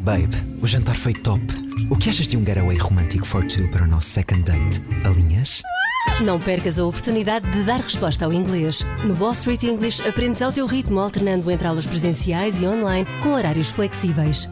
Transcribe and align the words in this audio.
Babe, 0.00 0.36
o 0.62 0.66
jantar 0.66 0.96
foi 0.96 1.12
top. 1.12 1.42
O 1.90 1.96
que 1.96 2.10
achas 2.10 2.28
de 2.28 2.36
um 2.36 2.44
getaway 2.44 2.76
romântico 2.78 3.26
for 3.26 3.46
two 3.46 3.68
para 3.70 3.84
o 3.84 3.86
nosso 3.86 4.08
second 4.10 4.42
date? 4.42 4.82
Alinhas? 5.04 5.62
Não 6.22 6.40
percas 6.40 6.78
a 6.78 6.84
oportunidade 6.84 7.50
de 7.50 7.62
dar 7.62 7.80
resposta 7.80 8.24
ao 8.24 8.32
inglês. 8.32 8.84
No 9.04 9.14
Wall 9.14 9.32
Street 9.32 9.64
English 9.64 10.00
aprendes 10.06 10.40
ao 10.40 10.52
teu 10.52 10.66
ritmo, 10.66 11.00
alternando 11.00 11.50
entre 11.50 11.66
aulas 11.66 11.86
presenciais 11.86 12.60
e 12.60 12.66
online 12.66 13.06
com 13.22 13.34
horários 13.34 13.68
flexíveis. 13.68 14.48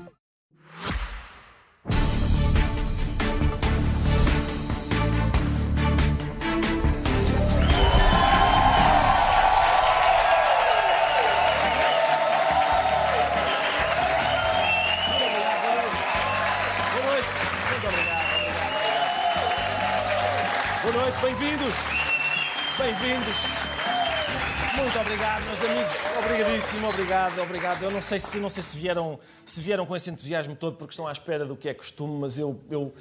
Obrigado, 27.15 27.43
obrigado. 27.43 27.83
Eu 27.85 27.91
não 27.91 28.01
sei 28.01 28.19
se 28.19 28.39
não 28.41 28.51
sei 28.51 28.63
se 28.63 28.77
vieram, 28.77 29.19
se 29.47 29.61
vieram 29.61 29.87
com 29.87 29.95
esse 29.95 30.11
entusiasmo 30.11 30.57
todo 30.57 30.77
porque 30.77 30.93
estão 30.93 31.07
à 31.07 31.13
espera 31.13 31.47
do 31.47 31.57
que 31.57 31.69
é 31.69 31.75
costume, 31.75 32.19
mas 32.19 32.39
eu, 32.39 32.61
eu, 32.69 32.93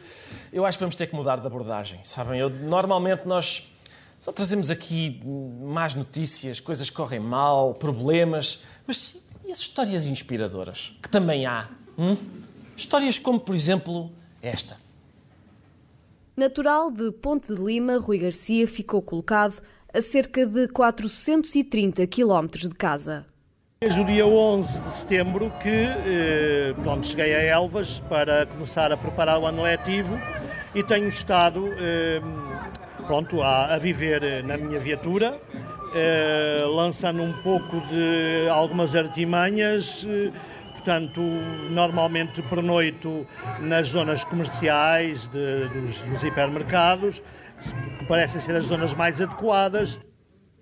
eu 0.51 0.65
acho 0.65 0.77
que 0.77 0.83
vamos 0.83 0.95
ter 0.95 1.07
que 1.07 1.15
mudar 1.15 1.39
de 1.39 1.47
abordagem, 1.47 1.99
sabem? 2.03 2.39
Eu, 2.39 2.49
normalmente 2.49 3.27
nós 3.27 3.71
só 4.19 4.31
trazemos 4.31 4.69
aqui 4.69 5.19
más 5.61 5.95
notícias, 5.95 6.59
coisas 6.59 6.89
que 6.89 6.95
correm 6.95 7.19
mal, 7.19 7.73
problemas, 7.73 8.59
mas 8.85 9.17
e 9.43 9.51
as 9.51 9.59
histórias 9.59 10.05
inspiradoras? 10.05 10.95
Que 11.01 11.09
também 11.09 11.45
há. 11.45 11.67
hum? 11.97 12.15
Histórias 12.77 13.17
como, 13.17 13.39
por 13.39 13.55
exemplo, 13.55 14.11
esta. 14.41 14.77
Natural 16.37 16.91
de 16.91 17.11
Ponte 17.11 17.53
de 17.53 17.61
Lima, 17.61 17.97
Rui 17.97 18.19
Garcia 18.19 18.67
ficou 18.67 19.01
colocado 19.01 19.61
a 19.93 20.01
cerca 20.01 20.45
de 20.45 20.67
430 20.67 22.07
quilómetros 22.07 22.69
de 22.69 22.75
casa. 22.75 23.32
Desde 23.83 23.99
o 23.99 24.05
dia 24.05 24.25
11 24.25 24.79
de 24.79 24.89
setembro 24.91 25.51
que 25.61 25.67
eh, 25.67 26.73
pronto, 26.83 27.05
cheguei 27.05 27.35
a 27.35 27.43
Elvas 27.43 27.99
para 27.99 28.45
começar 28.45 28.93
a 28.93 28.95
preparar 28.95 29.37
o 29.39 29.45
ano 29.45 29.61
letivo 29.61 30.17
e 30.73 30.81
tenho 30.81 31.09
estado 31.09 31.67
eh, 31.77 32.21
pronto, 33.05 33.41
a, 33.41 33.73
a 33.73 33.77
viver 33.77 34.23
eh, 34.23 34.41
na 34.41 34.55
minha 34.55 34.79
viatura, 34.79 35.37
lançando 36.73 37.21
um 37.23 37.33
pouco 37.43 37.81
de 37.87 38.47
algumas 38.49 38.95
artimanhas, 38.95 40.07
portanto, 40.71 41.19
normalmente 41.69 42.41
pernoito 42.43 43.27
nas 43.59 43.89
zonas 43.89 44.23
comerciais 44.23 45.27
de- 45.27 45.67
dos, 45.67 45.97
dos 45.99 46.23
hipermercados, 46.23 47.21
que 47.99 48.05
parecem 48.05 48.39
ser 48.39 48.55
as 48.55 48.63
zonas 48.63 48.93
mais 48.93 49.19
adequadas. 49.21 49.99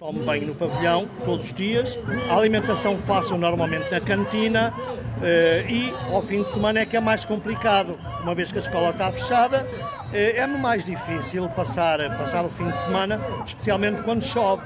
Tomo 0.02 0.24
banho 0.24 0.48
no 0.48 0.56
pavilhão 0.56 1.08
todos 1.24 1.46
os 1.46 1.54
dias. 1.54 1.96
A 2.28 2.36
alimentação 2.36 2.98
faço 2.98 3.38
normalmente 3.38 3.92
na 3.92 4.02
cantina 4.02 4.74
eh, 5.22 5.64
e 5.70 5.94
ao 6.12 6.24
fim 6.24 6.42
de 6.42 6.50
semana 6.50 6.80
é 6.80 6.88
que 6.88 6.98
é 6.98 7.00
mais 7.00 7.24
complicado. 7.24 8.00
Uma 8.24 8.34
vez 8.34 8.52
que 8.52 8.58
a 8.58 8.62
escola 8.62 8.90
está 8.90 9.12
fechada, 9.12 9.64
eh, 10.12 10.40
é 10.40 10.48
mais 10.48 10.84
difícil 10.84 11.48
passar, 11.50 12.00
passar 12.18 12.44
o 12.44 12.50
fim 12.50 12.72
de 12.72 12.78
semana, 12.80 13.22
especialmente 13.46 14.02
quando 14.02 14.24
chove. 14.24 14.64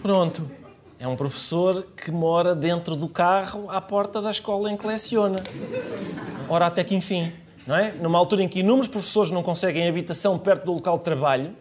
Pronto. 0.00 0.50
É 0.98 1.06
um 1.06 1.14
professor 1.14 1.86
que 1.94 2.10
mora 2.10 2.54
dentro 2.54 2.96
do 2.96 3.10
carro 3.10 3.70
à 3.70 3.82
porta 3.82 4.22
da 4.22 4.30
escola 4.30 4.72
em 4.72 4.78
que 4.78 4.86
leciona. 4.86 5.40
Ora, 6.48 6.68
até 6.68 6.82
que 6.82 6.94
enfim, 6.94 7.30
não 7.66 7.76
é? 7.76 7.92
Numa 7.92 8.16
altura 8.16 8.42
em 8.42 8.48
que 8.48 8.60
inúmeros 8.60 8.88
professores 8.88 9.30
não 9.30 9.42
conseguem 9.42 9.86
habitação 9.86 10.38
perto 10.38 10.64
do 10.64 10.72
local 10.72 10.96
de 10.96 11.04
trabalho, 11.04 11.54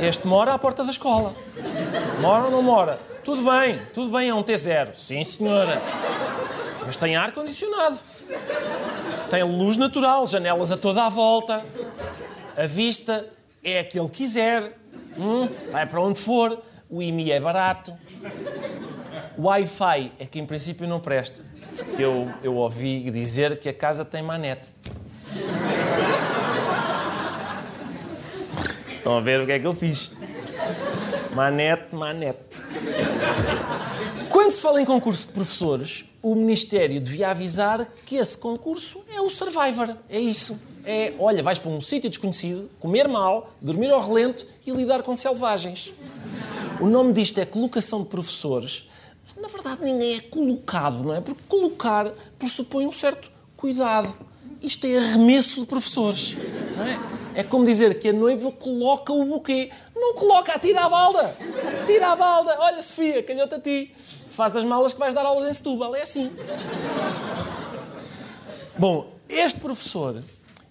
este 0.00 0.26
mora 0.26 0.54
à 0.54 0.58
porta 0.58 0.84
da 0.84 0.90
escola. 0.90 1.34
Mora 2.20 2.44
ou 2.44 2.50
não 2.50 2.62
mora? 2.62 2.98
Tudo 3.24 3.42
bem, 3.48 3.80
tudo 3.92 4.10
bem, 4.10 4.28
é 4.30 4.34
um 4.34 4.42
T0. 4.42 4.94
Sim, 4.94 5.22
senhora. 5.22 5.80
Mas 6.86 6.96
tem 6.96 7.16
ar-condicionado. 7.16 7.98
Tem 9.28 9.42
luz 9.42 9.76
natural, 9.76 10.26
janelas 10.26 10.72
a 10.72 10.76
toda 10.76 11.04
a 11.04 11.08
volta. 11.08 11.64
A 12.56 12.66
vista 12.66 13.26
é 13.62 13.80
a 13.80 13.84
que 13.84 13.98
ele 13.98 14.08
quiser. 14.08 14.76
Hum, 15.18 15.48
vai 15.70 15.86
para 15.86 16.00
onde 16.00 16.18
for. 16.18 16.60
O 16.88 17.02
IMI 17.02 17.30
é 17.32 17.40
barato. 17.40 17.96
O 19.36 19.46
Wi-Fi 19.46 20.12
é 20.18 20.26
que 20.26 20.40
em 20.40 20.46
princípio 20.46 20.88
não 20.88 20.98
presta. 20.98 21.44
Eu, 21.98 22.28
eu 22.42 22.56
ouvi 22.56 23.10
dizer 23.10 23.58
que 23.60 23.68
a 23.68 23.74
casa 23.74 24.04
tem 24.04 24.22
manete. 24.22 24.68
Estão 29.00 29.16
a 29.16 29.20
ver 29.22 29.40
o 29.40 29.46
que 29.46 29.52
é 29.52 29.58
que 29.58 29.66
eu 29.66 29.74
fiz? 29.74 30.10
Manete, 31.34 31.94
manete. 31.94 32.38
Quando 34.28 34.50
se 34.50 34.60
fala 34.60 34.78
em 34.78 34.84
concurso 34.84 35.26
de 35.26 35.32
professores, 35.32 36.04
o 36.22 36.34
Ministério 36.34 37.00
devia 37.00 37.30
avisar 37.30 37.86
que 38.04 38.16
esse 38.16 38.36
concurso 38.36 39.02
é 39.10 39.18
o 39.18 39.30
Survivor. 39.30 39.96
É 40.06 40.20
isso. 40.20 40.60
É, 40.84 41.14
olha, 41.18 41.42
vais 41.42 41.58
para 41.58 41.70
um 41.70 41.80
sítio 41.80 42.10
desconhecido, 42.10 42.68
comer 42.78 43.08
mal, 43.08 43.50
dormir 43.58 43.90
ao 43.90 44.06
relento 44.06 44.46
e 44.66 44.70
lidar 44.70 45.02
com 45.02 45.14
selvagens. 45.14 45.94
O 46.78 46.86
nome 46.86 47.14
disto 47.14 47.38
é 47.40 47.46
colocação 47.46 48.02
de 48.02 48.10
professores, 48.10 48.86
mas 49.24 49.42
na 49.42 49.48
verdade 49.48 49.82
ninguém 49.82 50.16
é 50.16 50.20
colocado, 50.20 51.04
não 51.04 51.14
é? 51.14 51.22
Porque 51.22 51.40
colocar 51.48 52.12
pressupõe 52.38 52.86
um 52.86 52.92
certo 52.92 53.30
cuidado. 53.56 54.14
Isto 54.62 54.86
é 54.86 54.98
arremesso 54.98 55.62
de 55.62 55.66
professores, 55.66 56.36
não 56.76 56.84
é? 56.84 57.19
É 57.34 57.42
como 57.42 57.64
dizer 57.64 58.00
que 58.00 58.08
a 58.08 58.12
noiva 58.12 58.50
coloca 58.52 59.12
o 59.12 59.24
buquê. 59.24 59.70
Não 59.94 60.14
coloca, 60.14 60.58
tira 60.58 60.84
a 60.84 60.88
balda. 60.88 61.36
Tira 61.86 62.12
a 62.12 62.16
balda. 62.16 62.56
Olha, 62.58 62.82
Sofia, 62.82 63.22
calhou-te 63.22 63.54
a 63.54 63.60
ti. 63.60 63.94
Faz 64.30 64.56
as 64.56 64.64
malas 64.64 64.92
que 64.92 64.98
vais 64.98 65.14
dar 65.14 65.24
aulas 65.24 65.48
em 65.48 65.52
Setúbal. 65.52 65.94
É 65.94 66.02
assim. 66.02 66.30
Bom, 68.78 69.12
este 69.28 69.60
professor 69.60 70.20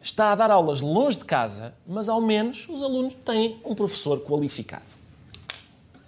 está 0.02 0.32
a 0.32 0.36
dar 0.36 0.52
aulas 0.52 0.82
longe 0.82 1.18
de 1.18 1.26
casa, 1.26 1.74
mas 1.88 2.10
ao 2.10 2.22
menos 2.22 2.68
os 2.70 2.82
alunos 2.82 3.14
têm 3.14 3.60
um 3.64 3.76
professor 3.76 4.20
qualificado. 4.22 5.00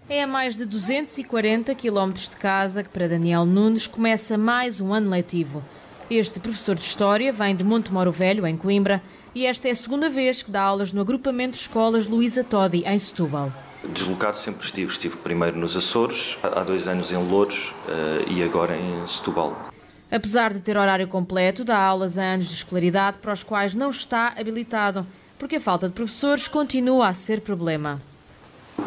É 0.09 0.23
a 0.23 0.27
mais 0.27 0.57
de 0.57 0.65
240 0.65 1.73
quilómetros 1.75 2.29
de 2.29 2.35
casa 2.35 2.83
que 2.83 2.89
para 2.89 3.07
Daniel 3.07 3.45
Nunes 3.45 3.87
começa 3.87 4.37
mais 4.37 4.81
um 4.81 4.91
ano 4.93 5.09
letivo. 5.09 5.63
Este 6.09 6.37
professor 6.39 6.75
de 6.75 6.83
História 6.83 7.31
vem 7.31 7.55
de 7.55 7.63
Montemoro 7.63 8.11
Velho, 8.11 8.45
em 8.45 8.57
Coimbra, 8.57 9.01
e 9.33 9.45
esta 9.45 9.67
é 9.67 9.71
a 9.71 9.75
segunda 9.75 10.09
vez 10.09 10.43
que 10.43 10.51
dá 10.51 10.61
aulas 10.61 10.91
no 10.91 11.01
agrupamento 11.01 11.53
de 11.53 11.59
escolas 11.59 12.05
Luísa 12.05 12.43
Todi, 12.43 12.83
em 12.85 12.99
Setúbal. 12.99 13.51
Deslocado 13.83 14.37
sempre 14.37 14.65
estive. 14.65 14.91
Estive 14.91 15.17
primeiro 15.17 15.57
nos 15.57 15.75
Açores, 15.75 16.37
há 16.43 16.63
dois 16.63 16.87
anos 16.87 17.11
em 17.11 17.17
Louros 17.17 17.73
eh, 17.87 18.25
e 18.29 18.43
agora 18.43 18.77
em 18.77 19.07
Setúbal. 19.07 19.71
Apesar 20.11 20.53
de 20.53 20.59
ter 20.59 20.77
horário 20.77 21.07
completo, 21.07 21.63
dá 21.63 21.77
aulas 21.77 22.17
a 22.17 22.21
anos 22.21 22.47
de 22.47 22.55
escolaridade 22.55 23.17
para 23.19 23.31
os 23.31 23.43
quais 23.43 23.73
não 23.73 23.89
está 23.89 24.33
habilitado, 24.37 25.07
porque 25.39 25.55
a 25.55 25.59
falta 25.61 25.87
de 25.87 25.93
professores 25.93 26.47
continua 26.47 27.07
a 27.07 27.13
ser 27.13 27.41
problema. 27.41 28.01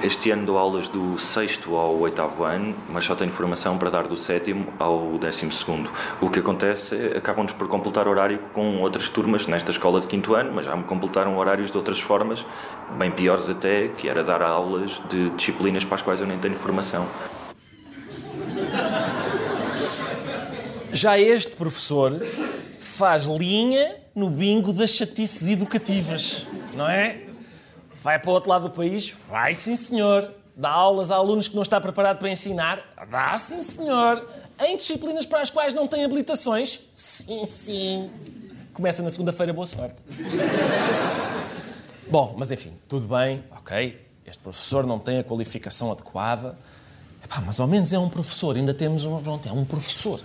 Este 0.02 0.30
ano 0.30 0.44
dou 0.44 0.58
aulas 0.58 0.86
do 0.88 1.18
sexto 1.18 1.76
ao 1.76 1.96
oitavo 1.98 2.44
ano, 2.44 2.74
mas 2.90 3.04
só 3.04 3.14
tenho 3.14 3.32
formação 3.32 3.78
para 3.78 3.90
dar 3.90 4.06
do 4.06 4.16
sétimo 4.16 4.72
ao 4.78 5.18
décimo 5.18 5.50
segundo. 5.50 5.90
O 6.20 6.28
que 6.28 6.40
acontece 6.40 6.94
é 6.94 7.16
acabam-nos 7.16 7.52
por 7.52 7.68
completar 7.68 8.06
horário 8.06 8.38
com 8.52 8.80
outras 8.82 9.08
turmas 9.08 9.46
nesta 9.46 9.70
escola 9.70 10.00
de 10.00 10.06
quinto 10.06 10.34
ano, 10.34 10.52
mas 10.52 10.66
já 10.66 10.76
me 10.76 10.84
completaram 10.84 11.36
horários 11.38 11.70
de 11.70 11.76
outras 11.76 12.00
formas, 12.00 12.44
bem 12.98 13.10
piores 13.10 13.48
até, 13.48 13.88
que 13.88 14.08
era 14.08 14.22
dar 14.22 14.42
aulas 14.42 15.00
de 15.08 15.30
disciplinas 15.30 15.84
para 15.84 15.96
as 15.96 16.02
quais 16.02 16.20
eu 16.20 16.26
nem 16.26 16.38
tenho 16.38 16.56
formação. 16.56 17.06
Já 20.92 21.18
este 21.18 21.56
professor 21.56 22.22
faz 22.78 23.24
linha 23.24 23.96
no 24.14 24.30
bingo 24.30 24.72
das 24.72 24.90
chatices 24.90 25.48
educativas, 25.48 26.46
não 26.76 26.88
é? 26.88 27.33
Vai 28.04 28.18
para 28.18 28.30
o 28.30 28.34
outro 28.34 28.50
lado 28.50 28.68
do 28.68 28.70
país? 28.70 29.14
Vai 29.30 29.54
sim, 29.54 29.74
senhor. 29.76 30.30
Dá 30.54 30.68
aulas 30.68 31.10
a 31.10 31.16
alunos 31.16 31.48
que 31.48 31.54
não 31.54 31.62
está 31.62 31.80
preparado 31.80 32.18
para 32.18 32.28
ensinar? 32.28 32.86
Dá 33.10 33.38
sim, 33.38 33.62
senhor. 33.62 34.28
Em 34.60 34.76
disciplinas 34.76 35.24
para 35.24 35.40
as 35.40 35.48
quais 35.48 35.72
não 35.72 35.88
tem 35.88 36.04
habilitações? 36.04 36.80
Sim, 36.94 37.46
sim. 37.46 38.10
Começa 38.74 39.02
na 39.02 39.08
segunda-feira, 39.08 39.54
boa 39.54 39.66
sorte. 39.66 39.96
Bom, 42.10 42.34
mas 42.36 42.52
enfim, 42.52 42.74
tudo 42.86 43.08
bem, 43.08 43.42
ok. 43.50 43.98
Este 44.26 44.42
professor 44.42 44.86
não 44.86 44.98
tem 44.98 45.20
a 45.20 45.24
qualificação 45.24 45.90
adequada. 45.90 46.58
Epá, 47.24 47.40
mas 47.40 47.58
ao 47.58 47.66
menos 47.66 47.90
é 47.90 47.98
um 47.98 48.10
professor, 48.10 48.54
ainda 48.54 48.74
temos 48.74 49.06
um. 49.06 49.18
Pronto, 49.22 49.48
é 49.48 49.52
um 49.52 49.64
professor. 49.64 50.20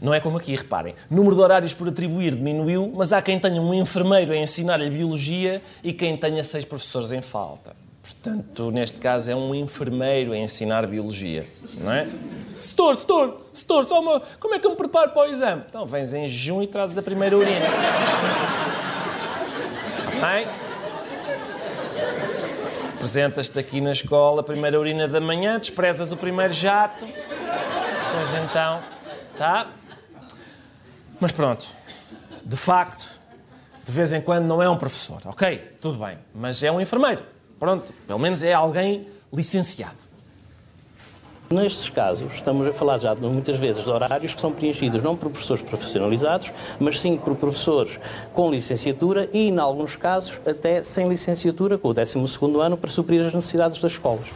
Não 0.00 0.12
é 0.12 0.20
como 0.20 0.36
aqui, 0.36 0.54
reparem. 0.54 0.94
Número 1.10 1.34
de 1.34 1.40
horários 1.40 1.72
por 1.72 1.88
atribuir 1.88 2.34
diminuiu, 2.34 2.92
mas 2.94 3.12
há 3.12 3.20
quem 3.22 3.38
tenha 3.38 3.60
um 3.60 3.72
enfermeiro 3.74 4.32
a 4.32 4.36
ensinar-lhe 4.36 4.90
biologia 4.90 5.62
e 5.82 5.92
quem 5.92 6.16
tenha 6.16 6.42
seis 6.44 6.64
professores 6.64 7.12
em 7.12 7.22
falta. 7.22 7.74
Portanto, 8.02 8.70
neste 8.70 8.98
caso, 8.98 9.28
é 9.28 9.34
um 9.34 9.52
enfermeiro 9.52 10.32
a 10.32 10.38
ensinar 10.38 10.86
biologia, 10.86 11.44
não 11.80 11.90
é? 11.90 12.06
Setor, 12.60 12.96
setor, 12.96 13.40
setor, 13.52 13.88
só 13.88 14.00
uma... 14.00 14.20
como 14.38 14.54
é 14.54 14.60
que 14.60 14.66
eu 14.66 14.70
me 14.70 14.76
preparo 14.76 15.10
para 15.10 15.22
o 15.22 15.24
exame? 15.26 15.62
Então, 15.68 15.84
vens 15.84 16.12
em 16.12 16.28
junho 16.28 16.62
e 16.62 16.66
trazes 16.68 16.96
a 16.96 17.02
primeira 17.02 17.36
urina. 17.36 17.66
Bem? 20.20 20.46
Apresentas-te 22.94 23.58
aqui 23.58 23.80
na 23.80 23.90
escola, 23.90 24.40
a 24.40 24.44
primeira 24.44 24.78
urina 24.78 25.08
da 25.08 25.20
manhã, 25.20 25.58
desprezas 25.58 26.12
o 26.12 26.16
primeiro 26.16 26.54
jato. 26.54 27.04
Pois 28.14 28.34
então, 28.34 28.80
tá? 29.36 29.66
Mas 31.20 31.32
pronto, 31.32 31.66
de 32.44 32.56
facto, 32.56 33.06
de 33.84 33.92
vez 33.92 34.12
em 34.12 34.20
quando 34.20 34.44
não 34.44 34.62
é 34.62 34.68
um 34.68 34.76
professor, 34.76 35.20
ok? 35.24 35.76
Tudo 35.80 36.04
bem, 36.04 36.18
mas 36.34 36.62
é 36.62 36.70
um 36.70 36.80
enfermeiro. 36.80 37.22
Pronto, 37.58 37.92
pelo 38.06 38.18
menos 38.18 38.42
é 38.42 38.52
alguém 38.52 39.08
licenciado. 39.32 40.06
Nestes 41.48 41.88
casos, 41.88 42.34
estamos 42.34 42.66
a 42.66 42.72
falar 42.72 42.98
já 42.98 43.14
muitas 43.14 43.56
vezes 43.58 43.84
de 43.84 43.90
horários 43.90 44.34
que 44.34 44.40
são 44.40 44.52
preenchidos 44.52 45.00
não 45.00 45.16
por 45.16 45.30
professores 45.30 45.62
profissionalizados, 45.62 46.52
mas 46.80 47.00
sim 47.00 47.16
por 47.16 47.36
professores 47.36 48.00
com 48.34 48.50
licenciatura 48.50 49.30
e, 49.32 49.48
em 49.48 49.58
alguns 49.58 49.94
casos, 49.94 50.40
até 50.44 50.82
sem 50.82 51.08
licenciatura, 51.08 51.78
com 51.78 51.88
o 51.88 51.94
12 51.94 52.18
ano, 52.60 52.76
para 52.76 52.90
suprir 52.90 53.24
as 53.24 53.32
necessidades 53.32 53.78
das 53.78 53.92
escolas. 53.92 54.26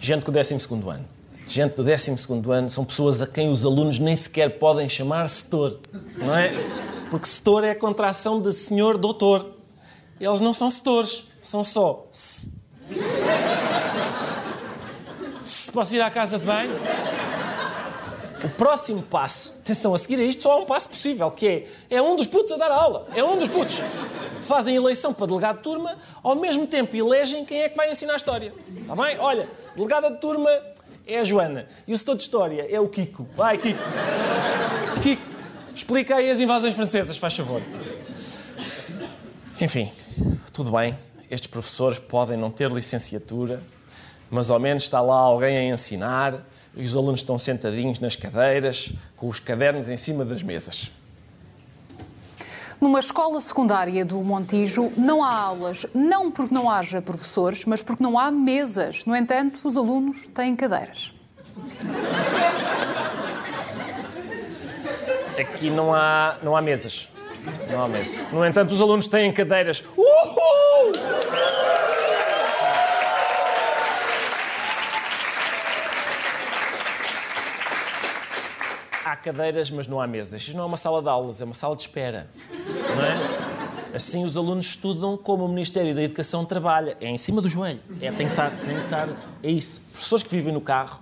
Gente 0.00 0.24
com 0.24 0.30
o 0.30 0.34
12 0.34 0.54
ano. 0.54 1.21
Gente 1.52 1.74
do 1.74 1.84
12 1.84 2.50
ano 2.50 2.70
são 2.70 2.82
pessoas 2.82 3.20
a 3.20 3.26
quem 3.26 3.52
os 3.52 3.62
alunos 3.62 3.98
nem 3.98 4.16
sequer 4.16 4.58
podem 4.58 4.88
chamar 4.88 5.28
setor, 5.28 5.80
não 6.16 6.34
é? 6.34 6.50
Porque 7.10 7.26
setor 7.26 7.62
é 7.62 7.72
a 7.72 7.74
contração 7.78 8.40
de 8.40 8.54
senhor 8.54 8.96
doutor. 8.96 9.50
Eles 10.18 10.40
não 10.40 10.54
são 10.54 10.70
setores, 10.70 11.28
são 11.42 11.62
só. 11.62 12.06
Se 15.44 15.70
posso 15.72 15.94
ir 15.94 16.00
à 16.00 16.08
casa 16.08 16.38
de 16.38 16.46
banho? 16.46 16.72
O 18.42 18.48
próximo 18.48 19.02
passo, 19.02 19.54
atenção, 19.60 19.92
a 19.92 19.98
seguir 19.98 20.20
a 20.20 20.24
isto 20.24 20.44
só 20.44 20.52
há 20.52 20.56
um 20.56 20.64
passo 20.64 20.88
possível, 20.88 21.30
que 21.30 21.46
é, 21.46 21.96
é 21.96 22.00
um 22.00 22.16
dos 22.16 22.26
putos 22.26 22.52
a 22.52 22.56
dar 22.56 22.70
aula. 22.70 23.06
É 23.14 23.22
um 23.22 23.36
dos 23.36 23.50
putos. 23.50 23.76
Fazem 24.40 24.74
eleição 24.74 25.12
para 25.12 25.26
delegado 25.26 25.58
de 25.58 25.64
turma, 25.64 25.98
ao 26.22 26.34
mesmo 26.34 26.66
tempo 26.66 26.96
elegem 26.96 27.44
quem 27.44 27.60
é 27.60 27.68
que 27.68 27.76
vai 27.76 27.90
ensinar 27.90 28.14
a 28.14 28.16
história. 28.16 28.54
Está 28.74 28.96
bem? 28.96 29.18
Olha, 29.18 29.46
delegada 29.76 30.10
de 30.10 30.16
turma 30.16 30.50
é 31.06 31.18
a 31.18 31.24
Joana. 31.24 31.66
E 31.86 31.92
o 31.92 31.98
setor 31.98 32.16
de 32.16 32.22
história 32.22 32.66
é 32.70 32.80
o 32.80 32.88
Kiko. 32.88 33.26
Vai, 33.36 33.58
Kiko. 33.58 33.82
Kiko, 35.02 35.22
explica 35.74 36.16
aí 36.16 36.30
as 36.30 36.40
invasões 36.40 36.74
francesas, 36.74 37.16
faz 37.16 37.36
favor. 37.36 37.60
Enfim, 39.60 39.90
tudo 40.52 40.70
bem. 40.70 40.96
Estes 41.30 41.46
professores 41.46 41.98
podem 41.98 42.36
não 42.36 42.50
ter 42.50 42.70
licenciatura, 42.70 43.62
mas 44.30 44.50
ao 44.50 44.58
menos 44.58 44.82
está 44.82 45.00
lá 45.00 45.16
alguém 45.16 45.56
a 45.56 45.74
ensinar 45.74 46.46
e 46.74 46.84
os 46.84 46.96
alunos 46.96 47.20
estão 47.20 47.38
sentadinhos 47.38 48.00
nas 48.00 48.16
cadeiras, 48.16 48.92
com 49.16 49.28
os 49.28 49.38
cadernos 49.38 49.88
em 49.88 49.96
cima 49.96 50.24
das 50.24 50.42
mesas. 50.42 50.90
Numa 52.82 52.98
escola 52.98 53.40
secundária 53.40 54.04
do 54.04 54.16
Montijo 54.24 54.92
não 54.96 55.22
há 55.22 55.32
aulas, 55.32 55.86
não 55.94 56.32
porque 56.32 56.52
não 56.52 56.68
haja 56.68 57.00
professores, 57.00 57.64
mas 57.64 57.80
porque 57.80 58.02
não 58.02 58.18
há 58.18 58.28
mesas. 58.28 59.04
No 59.04 59.14
entanto, 59.14 59.60
os 59.62 59.76
alunos 59.76 60.26
têm 60.34 60.56
cadeiras. 60.56 61.12
Aqui 65.38 65.70
não 65.70 65.94
há, 65.94 66.38
não 66.42 66.56
há 66.56 66.60
mesas. 66.60 67.08
Não 67.70 67.84
há 67.84 67.88
mesas. 67.88 68.18
No 68.32 68.44
entanto, 68.44 68.72
os 68.72 68.80
alunos 68.80 69.06
têm 69.06 69.30
cadeiras. 69.30 69.84
Uhul! 69.96 70.52
há 79.12 79.16
cadeiras, 79.16 79.70
mas 79.70 79.86
não 79.86 80.00
há 80.00 80.06
mesas. 80.06 80.40
Isto 80.42 80.56
não 80.56 80.64
é 80.64 80.66
uma 80.66 80.76
sala 80.76 81.02
de 81.02 81.08
aulas, 81.08 81.40
é 81.40 81.44
uma 81.44 81.54
sala 81.54 81.76
de 81.76 81.82
espera. 81.82 82.28
É? 83.00 83.96
Assim 83.96 84.24
os 84.24 84.36
alunos 84.36 84.66
estudam 84.66 85.16
como 85.16 85.44
o 85.44 85.48
Ministério 85.48 85.94
da 85.94 86.02
Educação 86.02 86.44
trabalha. 86.44 86.96
É 87.00 87.08
em 87.08 87.18
cima 87.18 87.42
do 87.42 87.48
joelho. 87.48 87.80
É, 88.00 88.10
tem 88.10 88.26
que 88.26 88.32
estar, 88.32 88.50
tem 88.50 88.74
que 88.74 88.82
estar, 88.82 89.08
é 89.42 89.50
isso. 89.50 89.82
Professores 89.92 90.22
que 90.22 90.30
vivem 90.30 90.52
no 90.52 90.60
carro, 90.60 90.98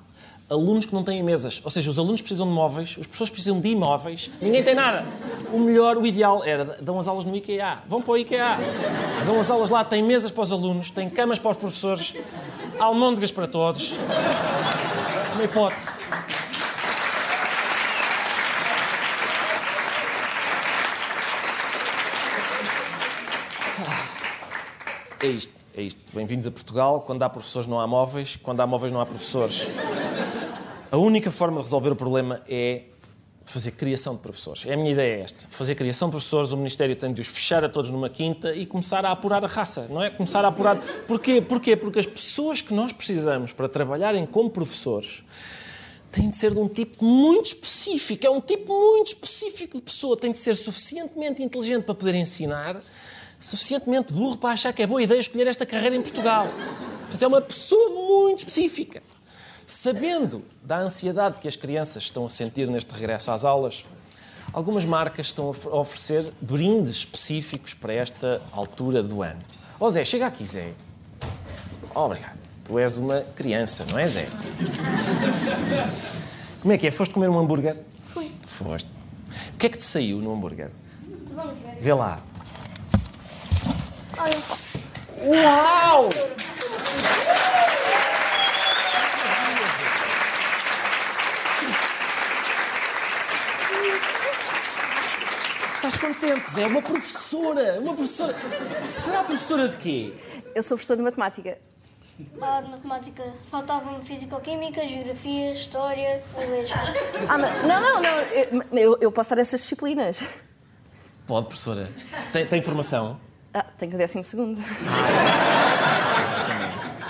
alunos 0.50 0.84
que 0.84 0.92
não 0.92 1.04
têm 1.04 1.22
mesas. 1.22 1.60
Ou 1.62 1.70
seja, 1.70 1.88
os 1.88 1.98
alunos 1.98 2.20
precisam 2.20 2.46
de 2.46 2.52
móveis, 2.52 2.90
os 2.90 3.06
professores 3.06 3.30
precisam 3.30 3.60
de 3.60 3.68
imóveis, 3.68 4.28
ninguém 4.42 4.62
tem 4.64 4.74
nada. 4.74 5.04
O 5.52 5.60
melhor, 5.60 5.96
o 5.96 6.04
ideal 6.04 6.44
era 6.44 6.76
dão 6.82 6.98
as 6.98 7.06
aulas 7.06 7.24
no 7.24 7.36
IKEA. 7.36 7.78
Vão 7.86 8.02
para 8.02 8.12
o 8.12 8.18
IKEA. 8.18 8.58
Dão 9.24 9.38
as 9.38 9.48
aulas 9.48 9.70
lá, 9.70 9.84
têm 9.84 10.02
mesas 10.02 10.32
para 10.32 10.42
os 10.42 10.50
alunos, 10.50 10.90
têm 10.90 11.08
camas 11.08 11.38
para 11.38 11.52
os 11.52 11.56
professores, 11.56 12.14
almôndegas 12.78 13.30
para 13.30 13.46
todos. 13.46 13.94
Uma 15.34 15.44
hipótese. 15.44 15.99
É 25.22 25.26
isto, 25.26 25.52
é 25.76 25.82
isto. 25.82 26.00
Bem-vindos 26.14 26.46
a 26.46 26.50
Portugal. 26.50 27.02
Quando 27.02 27.22
há 27.22 27.28
professores 27.28 27.68
não 27.68 27.78
há 27.78 27.86
móveis, 27.86 28.36
quando 28.36 28.60
há 28.60 28.66
móveis 28.66 28.90
não 28.90 29.02
há 29.02 29.04
professores. 29.04 29.66
A 30.90 30.96
única 30.96 31.30
forma 31.30 31.58
de 31.58 31.64
resolver 31.64 31.90
o 31.90 31.96
problema 31.96 32.40
é 32.48 32.84
fazer 33.44 33.72
criação 33.72 34.14
de 34.14 34.22
professores. 34.22 34.64
É 34.64 34.72
a 34.72 34.76
minha 34.78 34.92
ideia 34.92 35.18
é 35.18 35.20
esta. 35.20 35.46
Fazer 35.50 35.74
criação 35.74 36.08
de 36.08 36.12
professores, 36.12 36.52
o 36.52 36.56
Ministério 36.56 36.96
tem 36.96 37.12
de 37.12 37.20
os 37.20 37.26
fechar 37.26 37.62
a 37.62 37.68
todos 37.68 37.90
numa 37.90 38.08
quinta 38.08 38.54
e 38.54 38.64
começar 38.64 39.04
a 39.04 39.10
apurar 39.10 39.44
a 39.44 39.46
raça, 39.46 39.86
não 39.90 40.02
é? 40.02 40.08
Começar 40.08 40.42
a 40.42 40.48
apurar... 40.48 40.78
Porquê? 41.06 41.42
Porquê? 41.42 41.76
Porque 41.76 41.98
as 41.98 42.06
pessoas 42.06 42.62
que 42.62 42.72
nós 42.72 42.90
precisamos 42.90 43.52
para 43.52 43.68
trabalharem 43.68 44.24
como 44.24 44.48
professores 44.48 45.22
têm 46.10 46.30
de 46.30 46.36
ser 46.38 46.52
de 46.52 46.58
um 46.58 46.66
tipo 46.66 47.04
muito 47.04 47.48
específico. 47.48 48.26
É 48.26 48.30
um 48.30 48.40
tipo 48.40 48.72
muito 48.72 49.08
específico 49.08 49.76
de 49.76 49.82
pessoa. 49.82 50.16
Tem 50.16 50.32
de 50.32 50.38
ser 50.38 50.56
suficientemente 50.56 51.42
inteligente 51.42 51.84
para 51.84 51.94
poder 51.94 52.14
ensinar 52.14 52.80
suficientemente 53.40 54.12
burro 54.12 54.36
para 54.36 54.50
achar 54.50 54.72
que 54.72 54.82
é 54.82 54.86
boa 54.86 55.02
ideia 55.02 55.18
escolher 55.18 55.46
esta 55.46 55.64
carreira 55.64 55.96
em 55.96 56.02
Portugal. 56.02 56.46
Portanto, 57.00 57.22
é 57.22 57.26
uma 57.26 57.40
pessoa 57.40 57.88
muito 57.90 58.40
específica. 58.40 59.02
Sabendo 59.66 60.44
da 60.62 60.78
ansiedade 60.78 61.38
que 61.40 61.48
as 61.48 61.56
crianças 61.56 62.02
estão 62.02 62.26
a 62.26 62.30
sentir 62.30 62.68
neste 62.68 62.92
regresso 62.92 63.30
às 63.30 63.44
aulas, 63.44 63.84
algumas 64.52 64.84
marcas 64.84 65.26
estão 65.26 65.46
a 65.46 65.76
oferecer 65.76 66.30
brindes 66.40 66.96
específicos 66.96 67.72
para 67.72 67.94
esta 67.94 68.42
altura 68.52 69.02
do 69.02 69.22
ano. 69.22 69.40
Ó 69.78 69.86
oh, 69.86 69.90
Zé, 69.90 70.04
chega 70.04 70.26
aqui, 70.26 70.44
Zé. 70.44 70.72
Oh, 71.94 72.00
obrigado. 72.00 72.38
Tu 72.64 72.78
és 72.78 72.96
uma 72.96 73.22
criança, 73.34 73.86
não 73.90 73.98
é, 73.98 74.06
Zé? 74.06 74.28
Como 76.60 76.72
é 76.72 76.78
que 76.78 76.86
é? 76.86 76.90
Foste 76.90 77.14
comer 77.14 77.30
um 77.30 77.38
hambúrguer? 77.38 77.80
Fui. 78.06 78.30
Foste. 78.42 78.90
O 79.54 79.56
que 79.56 79.66
é 79.66 79.68
que 79.70 79.78
te 79.78 79.84
saiu 79.84 80.18
no 80.18 80.32
hambúrguer? 80.32 80.70
Vamos 81.32 81.58
ver. 81.58 81.78
Vê 81.80 81.94
lá. 81.94 82.20
Uau! 85.22 86.10
Estás 95.76 95.96
contente, 95.96 96.50
Zé? 96.50 96.66
Uma 96.66 96.82
professora! 96.82 97.80
Uma 97.80 97.94
professora! 97.94 98.34
Será 98.90 99.24
professora 99.24 99.68
de 99.68 99.76
quê? 99.78 100.12
Eu 100.54 100.62
sou 100.62 100.76
professora 100.76 100.98
de 100.98 101.04
matemática. 101.04 101.58
Ah, 102.42 102.60
de 102.60 102.70
matemática. 102.70 103.24
Faltavam 103.50 104.02
físico-química, 104.02 104.86
geografia, 104.86 105.52
história, 105.52 106.22
inglês. 106.36 106.70
Ah, 107.26 107.38
mas, 107.38 107.62
não, 107.64 107.80
não, 107.80 108.02
não. 108.02 108.78
Eu, 108.78 108.98
eu 109.00 109.10
posso 109.10 109.30
dar 109.30 109.40
essas 109.40 109.60
disciplinas. 109.62 110.28
Pode, 111.26 111.46
professora. 111.46 111.90
Tem, 112.32 112.46
tem 112.46 112.58
informação? 112.58 113.18
Ah, 113.52 113.64
tenho 113.78 113.94
o 113.94 113.98
décimo 113.98 114.24
segundo. 114.24 114.58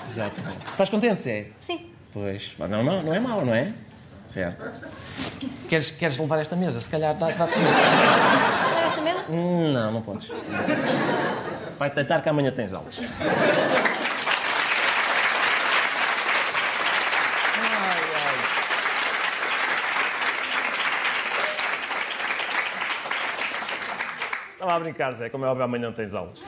Exato. 0.09 0.41
Estás 0.71 0.89
contente, 0.89 1.23
Zé? 1.23 1.49
Sim. 1.61 1.91
Pois. 2.13 2.53
Mas 2.59 2.71
Não, 2.71 2.83
não, 2.83 3.03
não 3.03 3.15
é 3.15 3.21
mau, 3.21 3.45
não 3.45 3.55
é? 3.55 3.73
Certo. 4.25 4.65
Queres, 5.69 5.91
queres 5.91 6.19
levar 6.19 6.39
esta 6.41 6.57
mesa? 6.57 6.81
Se 6.81 6.89
calhar 6.89 7.15
dá- 7.17 7.31
dá-te 7.31 7.59
Era 7.59 8.87
essa 8.87 9.01
mesa? 9.01 9.25
Hum, 9.29 9.73
Não, 9.73 9.93
não 9.93 10.03
podes. 10.03 10.29
Vai 11.79 11.91
tentar 11.91 12.21
que 12.23 12.29
amanhã 12.29 12.51
tens 12.51 12.73
aulas. 12.73 13.01
Estava 24.71 24.85
a 24.85 24.85
brincar, 24.85 25.13
Zé. 25.13 25.29
Como 25.29 25.45
é 25.45 25.49
óbvio, 25.49 25.65
amanhã 25.65 25.87
não 25.87 25.93
tens 25.93 26.15
aulas. 26.15 26.39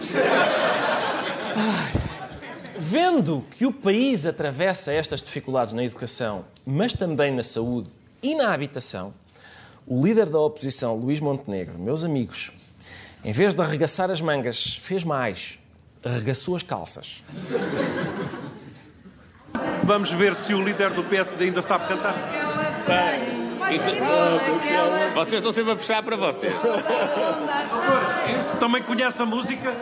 Vendo 2.79 3.45
que 3.51 3.67
o 3.67 3.73
país 3.73 4.25
atravessa 4.27 4.93
estas 4.93 5.21
dificuldades 5.21 5.75
na 5.75 5.83
educação, 5.83 6.45
mas 6.65 6.93
também 6.93 7.35
na 7.35 7.43
saúde 7.43 7.91
e 8.23 8.37
na 8.37 8.55
habitação, 8.55 9.13
o 9.85 10.07
líder 10.07 10.27
da 10.27 10.39
oposição, 10.39 10.95
Luís 10.95 11.19
Montenegro, 11.19 11.77
meus 11.81 12.05
amigos, 12.05 12.53
em 13.25 13.33
vez 13.33 13.57
de 13.57 13.61
arregaçar 13.61 14.09
as 14.09 14.21
mangas, 14.21 14.79
fez 14.81 15.03
mais 15.03 15.59
arregaçou 16.05 16.55
as 16.55 16.63
calças. 16.63 17.25
Vamos 19.83 20.13
ver 20.13 20.35
se 20.37 20.55
o 20.55 20.63
líder 20.63 20.91
do 20.91 21.03
PSD 21.03 21.47
ainda 21.47 21.63
sabe 21.63 21.89
cantar. 21.89 22.15
Isso- 23.71 25.15
Vocês 25.15 25.35
estão 25.37 25.53
sempre 25.53 25.73
a 25.73 25.77
puxar 25.77 26.03
para 26.03 26.17
vocês. 26.17 26.55
Esse 28.39 28.57
também 28.57 28.83
conhece 28.83 29.23
a 29.23 29.27
música? 29.27 29.73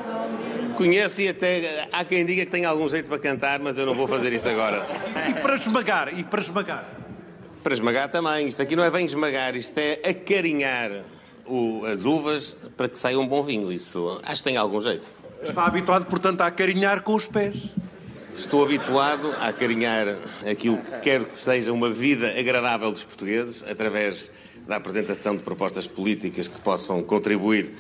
Conheço 0.77 1.21
e 1.21 1.29
até 1.29 1.89
há 1.93 2.05
quem 2.05 2.25
diga 2.25 2.45
que 2.45 2.51
tem 2.51 2.65
algum 2.65 2.89
jeito 2.89 3.09
para 3.09 3.19
cantar, 3.19 3.59
mas 3.61 3.77
eu 3.77 3.85
não 3.85 3.95
vou 3.95 4.09
fazer 4.09 4.33
isso 4.33 4.49
agora. 4.49 4.87
E 5.29 5.35
para 5.35 5.57
esmagar? 5.57 6.19
E 6.19 6.25
para 6.25 6.41
esmagar? 6.41 6.85
Para 7.63 7.75
esmagar 7.75 8.09
também. 8.11 8.49
Isto 8.49 8.63
aqui 8.63 8.75
não 8.75 8.85
é 8.85 8.91
bem 8.91 9.05
esmagar, 9.05 9.55
isto 9.57 9.77
é 9.79 10.01
acarinhar 10.09 10.91
o- 11.47 11.85
as 11.85 12.05
uvas 12.05 12.57
para 12.77 12.89
que 12.89 12.99
saia 12.99 13.19
um 13.19 13.27
bom 13.27 13.43
vinho. 13.43 13.71
Isso 13.71 14.21
acho 14.23 14.43
que 14.43 14.49
tem 14.49 14.57
algum 14.57 14.81
jeito. 14.81 15.07
Está 15.43 15.65
habituado, 15.67 16.07
portanto, 16.07 16.41
a 16.43 16.47
acarinhar 16.47 17.03
com 17.03 17.15
os 17.15 17.27
pés. 17.27 17.57
Estou 18.41 18.65
habituado 18.65 19.33
a 19.39 19.49
acarinhar 19.49 20.17
aquilo 20.51 20.79
que 20.79 20.91
quero 21.01 21.27
que 21.27 21.39
seja 21.39 21.71
uma 21.75 21.91
vida 21.91 22.27
agradável 22.39 22.91
dos 22.91 23.05
portugueses 23.05 23.63
através 23.69 24.31
da 24.67 24.77
apresentação 24.77 25.37
de 25.37 25.43
propostas 25.43 25.87
políticas 25.87 26.49
que 26.49 26.59
possam 26.61 27.03
contribuir 27.03 27.71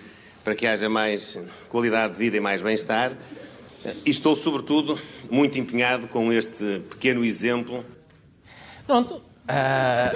para 0.44 0.54
que 0.54 0.66
haja 0.66 0.86
mais 0.86 1.42
qualidade 1.70 2.12
de 2.12 2.18
vida 2.18 2.36
e 2.36 2.40
mais 2.40 2.60
bem-estar. 2.60 3.12
E 4.04 4.10
estou, 4.10 4.36
sobretudo, 4.36 5.00
muito 5.30 5.58
empenhado 5.58 6.06
com 6.08 6.30
este 6.30 6.82
pequeno 6.90 7.24
exemplo 7.24 7.82
Pronto. 8.86 9.20
ah, 9.48 10.12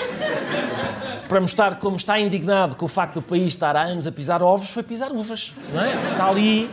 para 1.26 1.40
mostrar 1.40 1.78
como 1.78 1.96
está 1.96 2.20
indignado 2.20 2.76
com 2.76 2.84
o 2.84 2.88
facto 2.88 3.14
do 3.14 3.22
país 3.22 3.46
estar 3.46 3.74
há 3.74 3.82
anos 3.82 4.06
a 4.06 4.12
pisar 4.12 4.42
ovos, 4.42 4.68
foi 4.70 4.82
pisar 4.82 5.10
uvas. 5.10 5.54
Não 5.72 5.82
é? 5.82 5.94
Está 6.12 6.28
ali, 6.28 6.70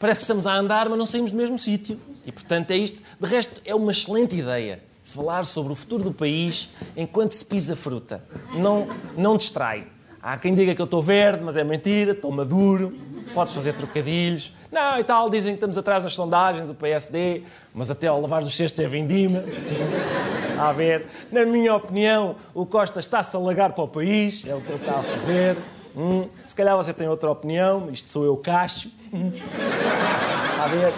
parece 0.00 0.20
que 0.20 0.24
estamos 0.24 0.46
a 0.46 0.54
andar, 0.56 0.88
mas 0.88 0.98
não 0.98 1.06
saímos 1.06 1.30
do 1.30 1.36
mesmo 1.36 1.58
sítio. 1.58 2.00
E, 2.26 2.32
portanto, 2.32 2.70
é 2.72 2.76
isto. 2.76 3.00
De 3.20 3.28
resto, 3.28 3.60
é 3.64 3.74
uma 3.74 3.92
excelente 3.92 4.34
ideia 4.34 4.82
falar 5.04 5.44
sobre 5.44 5.72
o 5.72 5.76
futuro 5.76 6.04
do 6.04 6.12
país 6.12 6.70
enquanto 6.96 7.32
se 7.32 7.44
pisa 7.44 7.76
fruta. 7.76 8.24
Não, 8.54 8.88
não 9.16 9.36
distrai. 9.36 9.86
Há 10.22 10.36
quem 10.36 10.54
diga 10.54 10.74
que 10.74 10.80
eu 10.80 10.84
estou 10.84 11.02
verde, 11.02 11.42
mas 11.44 11.56
é 11.56 11.64
mentira, 11.64 12.12
estou 12.12 12.30
maduro, 12.30 12.96
podes 13.34 13.54
fazer 13.54 13.74
trocadilhos. 13.74 14.52
Não, 14.70 14.98
e 14.98 15.04
tal, 15.04 15.28
dizem 15.28 15.52
que 15.52 15.56
estamos 15.56 15.76
atrás 15.76 16.04
nas 16.04 16.14
sondagens, 16.14 16.70
o 16.70 16.74
PSD, 16.74 17.42
mas 17.74 17.90
até 17.90 18.06
ao 18.06 18.20
lavar 18.20 18.42
dos 18.42 18.56
cestos 18.56 18.78
é 18.80 18.86
vindima. 18.86 19.42
A 20.58 20.72
ver, 20.72 21.06
na 21.32 21.44
minha 21.44 21.74
opinião, 21.74 22.36
o 22.54 22.64
Costa 22.64 23.00
está-se 23.00 23.34
a 23.34 23.38
lagar 23.38 23.72
para 23.72 23.82
o 23.82 23.88
país, 23.88 24.44
é 24.46 24.54
o 24.54 24.60
que 24.60 24.68
ele 24.68 24.76
está 24.76 25.00
a 25.00 25.02
fazer. 25.02 25.56
Hum, 25.96 26.28
se 26.46 26.54
calhar 26.54 26.76
você 26.76 26.92
tem 26.92 27.08
outra 27.08 27.30
opinião, 27.30 27.90
isto 27.90 28.08
sou 28.08 28.24
eu, 28.24 28.36
Cacho. 28.36 28.90
Hum. 29.12 29.32
A 30.60 30.68
ver. 30.68 30.92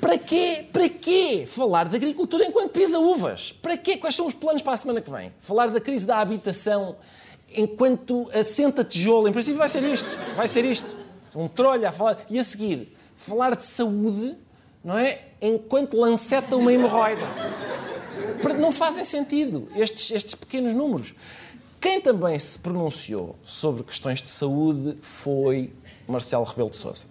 Para 0.00 0.18
quê? 0.18 0.66
Para 0.72 0.88
quê 0.88 1.44
falar 1.46 1.88
de 1.88 1.96
agricultura 1.96 2.44
enquanto 2.44 2.72
pisa 2.72 2.98
uvas? 2.98 3.52
Para 3.62 3.76
quê? 3.76 3.96
Quais 3.96 4.14
são 4.14 4.26
os 4.26 4.34
planos 4.34 4.60
para 4.60 4.74
a 4.74 4.76
semana 4.76 5.00
que 5.00 5.10
vem? 5.10 5.32
Falar 5.40 5.68
da 5.68 5.80
crise 5.80 6.06
da 6.06 6.18
habitação 6.18 6.96
enquanto 7.56 8.30
assenta 8.34 8.84
tijolo. 8.84 9.28
Em 9.28 9.32
princípio 9.32 9.58
vai 9.58 9.68
ser 9.68 9.82
isto. 9.82 10.18
Vai 10.36 10.48
ser 10.48 10.64
isto. 10.64 10.96
Um 11.34 11.48
trolho 11.48 11.88
a 11.88 11.92
falar. 11.92 12.18
E 12.28 12.38
a 12.38 12.44
seguir, 12.44 12.94
falar 13.14 13.56
de 13.56 13.64
saúde, 13.64 14.36
não 14.82 14.98
é? 14.98 15.20
Enquanto 15.40 15.96
lanceta 15.96 16.56
uma 16.56 16.72
hemorroida. 16.72 17.22
Não 18.58 18.70
fazem 18.70 19.04
sentido 19.04 19.68
estes, 19.74 20.10
estes 20.10 20.34
pequenos 20.34 20.74
números. 20.74 21.14
Quem 21.84 22.00
também 22.00 22.38
se 22.38 22.58
pronunciou 22.58 23.36
sobre 23.44 23.82
questões 23.82 24.22
de 24.22 24.30
saúde 24.30 24.96
foi 25.02 25.70
Marcelo 26.08 26.42
Rebelo 26.42 26.70
de 26.70 26.78
Sousa. 26.78 27.08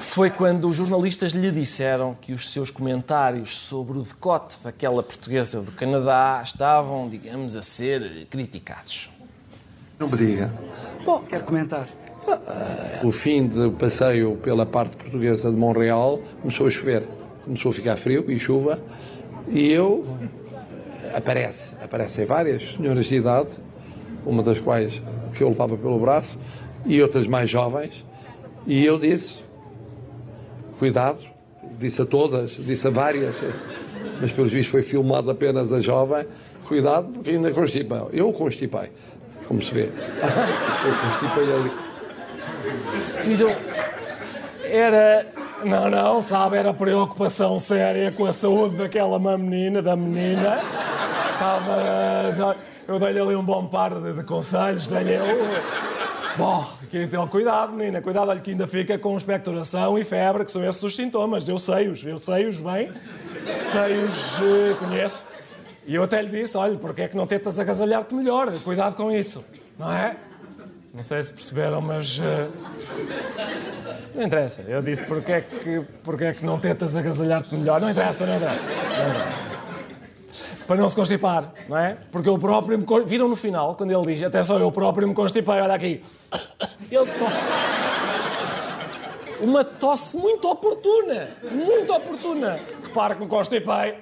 Foi 0.00 0.28
quando 0.28 0.66
os 0.66 0.74
jornalistas 0.74 1.30
lhe 1.30 1.52
disseram 1.52 2.16
que 2.20 2.32
os 2.32 2.50
seus 2.50 2.70
comentários 2.72 3.56
sobre 3.56 3.96
o 3.96 4.02
decote 4.02 4.56
daquela 4.64 5.04
portuguesa 5.04 5.62
do 5.62 5.70
Canadá 5.70 6.42
estavam, 6.44 7.08
digamos, 7.08 7.54
a 7.54 7.62
ser 7.62 8.26
criticados. 8.28 9.08
Não 10.00 10.10
me 10.10 10.16
diga. 10.16 10.52
Bom, 11.04 11.22
quero 11.28 11.44
comentar. 11.44 11.88
O 13.04 13.12
fim 13.12 13.46
do 13.46 13.70
passeio 13.70 14.36
pela 14.38 14.66
parte 14.66 14.96
portuguesa 14.96 15.48
de 15.48 15.56
Montreal 15.56 16.18
começou 16.42 16.66
a 16.66 16.70
chover. 16.72 17.06
Começou 17.44 17.70
a 17.70 17.72
ficar 17.72 17.96
frio 17.96 18.28
e 18.28 18.36
chuva. 18.36 18.80
E 19.48 19.70
eu. 19.70 20.04
Aparece. 21.14 21.76
Aparecem 21.82 22.24
várias 22.24 22.74
senhoras 22.74 23.06
de 23.06 23.16
idade, 23.16 23.50
uma 24.26 24.42
das 24.42 24.58
quais 24.58 25.00
que 25.34 25.42
eu 25.42 25.48
levava 25.48 25.76
pelo 25.76 25.98
braço, 25.98 26.38
e 26.84 27.00
outras 27.00 27.26
mais 27.26 27.48
jovens. 27.48 28.04
E 28.66 28.84
eu 28.84 28.98
disse: 28.98 29.42
Cuidado. 30.78 31.18
Disse 31.78 32.02
a 32.02 32.06
todas, 32.06 32.50
disse 32.50 32.86
a 32.86 32.90
várias, 32.90 33.34
mas 34.20 34.30
pelos 34.30 34.52
vistos 34.52 34.70
foi 34.70 34.82
filmado 34.82 35.30
apenas 35.30 35.72
a 35.72 35.80
jovem. 35.80 36.24
Cuidado, 36.66 37.08
porque 37.08 37.30
ainda 37.30 37.50
constipam. 37.52 38.08
Eu 38.12 38.32
constipei, 38.32 38.90
como 39.48 39.60
se 39.60 39.74
vê. 39.74 39.88
Eu 39.90 40.94
constipei 41.00 41.52
ali. 41.52 41.70
Fiz 43.22 43.40
um... 43.40 43.48
Era. 44.64 45.26
Não, 45.62 45.88
não, 45.88 46.20
sabe, 46.20 46.56
era 46.56 46.74
preocupação 46.74 47.58
séria 47.58 48.10
com 48.12 48.26
a 48.26 48.32
saúde 48.32 48.76
daquela 48.76 49.18
menina, 49.18 49.80
da 49.80 49.94
menina. 49.96 50.60
Estava. 51.32 52.56
Eu 52.86 52.98
dei-lhe 52.98 53.20
ali 53.20 53.34
um 53.36 53.44
bom 53.44 53.66
par 53.66 53.94
de, 53.94 54.12
de 54.12 54.22
conselhos, 54.24 54.88
dei-lhe. 54.88 55.18
Bom, 56.36 56.66
então, 56.92 57.26
cuidado, 57.28 57.72
menina, 57.72 58.02
cuidado, 58.02 58.28
olha 58.28 58.40
que 58.40 58.50
ainda 58.50 58.66
fica 58.66 58.98
com 58.98 59.16
expectoração 59.16 59.96
e 59.96 60.04
febre, 60.04 60.44
que 60.44 60.50
são 60.50 60.64
esses 60.64 60.82
os 60.82 60.94
sintomas. 60.94 61.48
Eu 61.48 61.58
sei-os, 61.58 62.04
eu 62.04 62.18
sei-os 62.18 62.58
bem, 62.58 62.90
sei-os, 63.56 64.38
eh, 64.40 64.74
conheço. 64.78 65.24
E 65.86 65.94
eu 65.94 66.02
até 66.02 66.20
lhe 66.20 66.28
disse: 66.28 66.56
olha, 66.56 66.76
porque 66.76 67.02
é 67.02 67.08
que 67.08 67.16
não 67.16 67.26
tentas 67.26 67.58
agasalhar-te 67.58 68.14
melhor? 68.14 68.52
Cuidado 68.60 68.96
com 68.96 69.12
isso, 69.12 69.44
não 69.78 69.92
é? 69.92 70.16
Não 70.92 71.02
sei 71.02 71.22
se 71.22 71.32
perceberam, 71.32 71.80
mas. 71.80 72.20
eh, 72.20 72.48
Não 74.14 74.22
interessa. 74.22 74.62
Eu 74.62 74.80
disse 74.82 75.02
porque 75.04 75.32
é 75.32 75.40
que, 75.40 75.80
porque 76.02 76.24
é 76.24 76.32
que 76.34 76.44
não 76.44 76.58
tentas 76.58 76.94
agasalhar-te 76.94 77.54
melhor. 77.54 77.80
Não 77.80 77.90
interessa, 77.90 78.24
não 78.26 78.36
interessa. 78.36 78.60
Não 78.62 79.08
interessa. 79.10 79.44
Para 80.66 80.76
não 80.76 80.88
se 80.88 80.96
constipar, 80.96 81.52
não 81.68 81.76
é? 81.76 81.96
Porque 82.10 82.28
eu 82.28 82.38
próprio 82.38 82.78
me. 82.78 82.84
con- 82.84 83.04
Viram 83.04 83.28
no 83.28 83.36
final, 83.36 83.74
quando 83.74 83.90
ele 83.90 84.14
diz: 84.14 84.22
atenção, 84.22 84.58
eu 84.58 84.72
próprio 84.72 85.06
me 85.06 85.14
constipei, 85.14 85.60
olha 85.60 85.74
aqui. 85.74 86.02
Ele 86.90 87.10
tosse. 87.18 87.40
Uma 89.40 89.64
tosse 89.64 90.16
muito 90.16 90.48
oportuna. 90.48 91.28
Muito 91.50 91.92
oportuna. 91.92 92.58
Repare 92.82 93.14
que 93.16 93.20
me 93.20 93.26
constipei. 93.26 93.96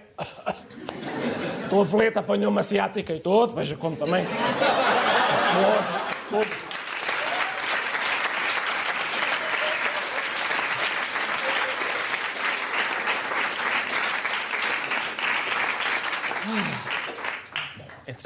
Estou 1.65 1.83
aflito, 1.83 2.19
apanhou 2.19 2.51
uma 2.51 2.63
ciática 2.63 3.13
e 3.13 3.19
todo. 3.19 3.55
Veja 3.55 3.75
como 3.77 3.97
também. 3.97 4.25
Hoje, 6.33 6.49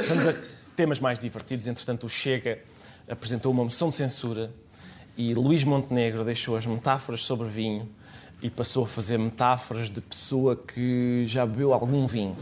Vamos 0.08 0.26
a 0.26 0.34
temas 0.74 0.98
mais 1.00 1.18
divertidos. 1.18 1.66
Entretanto, 1.66 2.06
o 2.06 2.08
Chega 2.08 2.58
apresentou 3.08 3.52
uma 3.52 3.64
moção 3.64 3.90
de 3.90 3.96
censura 3.96 4.50
e 5.16 5.34
Luís 5.34 5.64
Montenegro 5.64 6.24
deixou 6.24 6.56
as 6.56 6.64
metáforas 6.66 7.20
sobre 7.20 7.48
vinho 7.48 7.88
e 8.42 8.50
passou 8.50 8.84
a 8.84 8.86
fazer 8.86 9.18
metáforas 9.18 9.90
de 9.90 10.00
pessoa 10.00 10.56
que 10.56 11.24
já 11.26 11.44
bebeu 11.44 11.72
algum 11.72 12.06
vinho. 12.06 12.36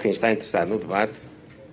Quem 0.00 0.10
está 0.10 0.32
interessado 0.32 0.68
no 0.68 0.78
debate 0.78 1.28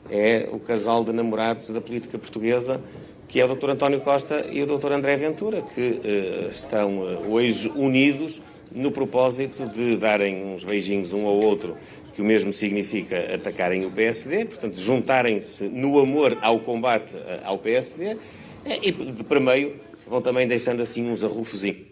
é 0.09 0.49
o 0.51 0.59
casal 0.59 1.03
de 1.03 1.11
namorados 1.11 1.69
da 1.69 1.81
política 1.81 2.17
portuguesa, 2.17 2.81
que 3.27 3.39
é 3.41 3.45
o 3.45 3.55
Dr. 3.55 3.71
António 3.71 4.01
Costa 4.01 4.45
e 4.49 4.63
o 4.63 4.65
Dr. 4.65 4.93
André 4.93 5.17
Ventura, 5.17 5.61
que 5.61 6.01
eh, 6.03 6.49
estão 6.51 7.07
eh, 7.07 7.27
hoje 7.27 7.69
unidos 7.69 8.41
no 8.71 8.91
propósito 8.91 9.67
de 9.67 9.97
darem 9.97 10.53
uns 10.53 10.63
beijinhos 10.63 11.13
um 11.13 11.25
ao 11.25 11.35
outro, 11.35 11.77
que 12.13 12.21
o 12.21 12.25
mesmo 12.25 12.51
significa 12.51 13.35
atacarem 13.35 13.85
o 13.85 13.91
PSD, 13.91 14.45
portanto, 14.45 14.79
juntarem-se 14.79 15.65
no 15.65 15.99
amor 15.99 16.37
ao 16.41 16.59
combate 16.59 17.15
eh, 17.15 17.41
ao 17.43 17.57
PSD, 17.57 18.17
eh, 18.65 18.79
e 18.81 18.91
de 18.91 19.23
para 19.23 19.39
meio 19.39 19.79
vão 20.07 20.21
também 20.21 20.47
deixando 20.47 20.81
assim 20.81 21.09
uns 21.09 21.23
arrufozinhos. 21.23 21.87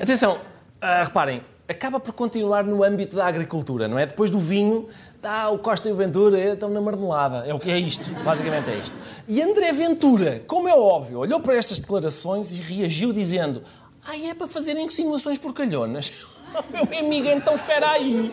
Atenção, 0.00 0.38
ah, 0.80 1.02
reparem, 1.04 1.40
acaba 1.68 1.98
por 1.98 2.12
continuar 2.12 2.64
no 2.64 2.84
âmbito 2.84 3.16
da 3.16 3.26
agricultura, 3.26 3.88
não 3.88 3.98
é? 3.98 4.06
Depois 4.06 4.30
do 4.30 4.38
vinho, 4.38 4.88
está 5.16 5.48
o 5.48 5.58
Costa 5.58 5.88
e 5.88 5.92
o 5.92 5.96
Ventura 5.96 6.38
eh, 6.38 6.52
estão 6.52 6.68
na 6.68 6.80
marmelada. 6.80 7.46
É 7.46 7.54
o 7.54 7.58
que 7.58 7.70
é 7.70 7.78
isto, 7.78 8.12
basicamente 8.22 8.70
é 8.70 8.76
isto. 8.76 8.96
E 9.26 9.40
André 9.40 9.72
Ventura, 9.72 10.42
como 10.46 10.68
é 10.68 10.74
óbvio, 10.74 11.18
olhou 11.18 11.40
para 11.40 11.56
estas 11.56 11.78
declarações 11.78 12.52
e 12.52 12.56
reagiu 12.56 13.12
dizendo: 13.12 13.62
Ah, 14.06 14.18
é 14.18 14.34
para 14.34 14.46
fazerem 14.46 14.84
insinuações 14.84 15.38
porcalhonas? 15.38 16.12
Meu 16.70 17.00
amigo, 17.00 17.28
então 17.28 17.56
espera 17.56 17.92
aí. 17.92 18.32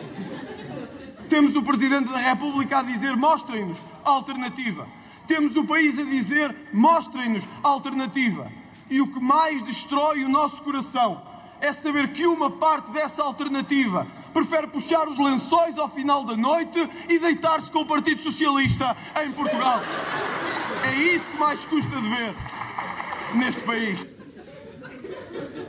Temos 1.30 1.56
o 1.56 1.64
Presidente 1.64 2.10
da 2.10 2.18
República 2.18 2.80
a 2.80 2.84
dizer 2.84 3.16
mostrem-nos 3.16 3.78
alternativa. 4.04 4.86
Temos 5.28 5.56
o 5.56 5.64
país 5.66 5.98
a 5.98 6.04
dizer 6.04 6.54
mostrem-nos 6.74 7.46
alternativa. 7.64 8.52
E 8.90 9.00
o 9.00 9.08
que 9.08 9.20
mais 9.22 9.62
destrói 9.62 10.26
o 10.26 10.30
nosso 10.30 10.62
coração 10.62 11.22
é 11.62 11.72
saber 11.72 12.10
que 12.10 12.28
uma 12.28 12.52
parte 12.52 12.92
dessa 12.92 13.24
alternativa 13.24 14.06
prefere 14.34 14.68
puxar 14.68 15.08
os 15.08 15.18
lençóis 15.18 15.78
ao 15.78 15.90
final 15.90 16.26
da 16.26 16.36
noite 16.36 16.80
e 17.08 17.18
deitar-se 17.18 17.72
com 17.72 17.80
o 17.80 17.86
Partido 17.86 18.22
Socialista 18.22 18.98
em 19.24 19.32
Portugal. 19.32 19.80
É 20.84 20.96
isso 20.96 21.26
que 21.30 21.38
mais 21.38 21.64
custa 21.64 21.96
de 21.96 22.10
ver 22.10 22.36
neste 23.36 23.62
país. 23.62 24.21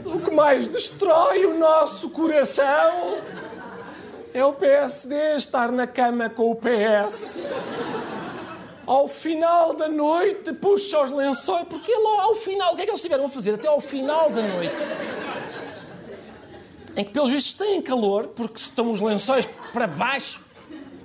O 0.05 0.19
que 0.21 0.31
mais 0.31 0.69
destrói 0.69 1.47
o 1.47 1.59
nosso 1.59 2.11
coração 2.11 3.19
é 4.35 4.45
o 4.45 4.53
PSD 4.53 5.37
estar 5.37 5.71
na 5.71 5.87
cama 5.87 6.29
com 6.29 6.51
o 6.51 6.57
PS. 6.57 7.41
Ao 8.87 9.07
final 9.07 9.75
da 9.75 9.89
noite 9.89 10.53
puxa 10.55 11.03
os 11.03 11.13
lençóis, 11.13 11.67
porque 11.69 11.93
lá 11.95 12.25
ao 12.25 12.35
final, 12.35 12.73
o 12.73 12.77
que 12.77 12.83
é 12.83 12.85
que 12.85 12.91
eles 12.91 13.01
tiveram 13.01 13.27
a 13.27 13.29
fazer 13.29 13.55
até 13.55 13.69
ao 13.69 13.81
final 13.81 14.31
da 14.31 14.43
noite? 14.43 14.75
Em 16.97 17.05
que 17.05 17.13
pelos 17.13 17.31
vistos 17.31 17.55
têm 17.55 17.81
calor, 17.81 18.29
porque 18.29 18.59
estão 18.59 18.93
os 18.93 19.01
lençóis 19.01 19.49
para 19.73 19.87
baixo. 19.87 20.41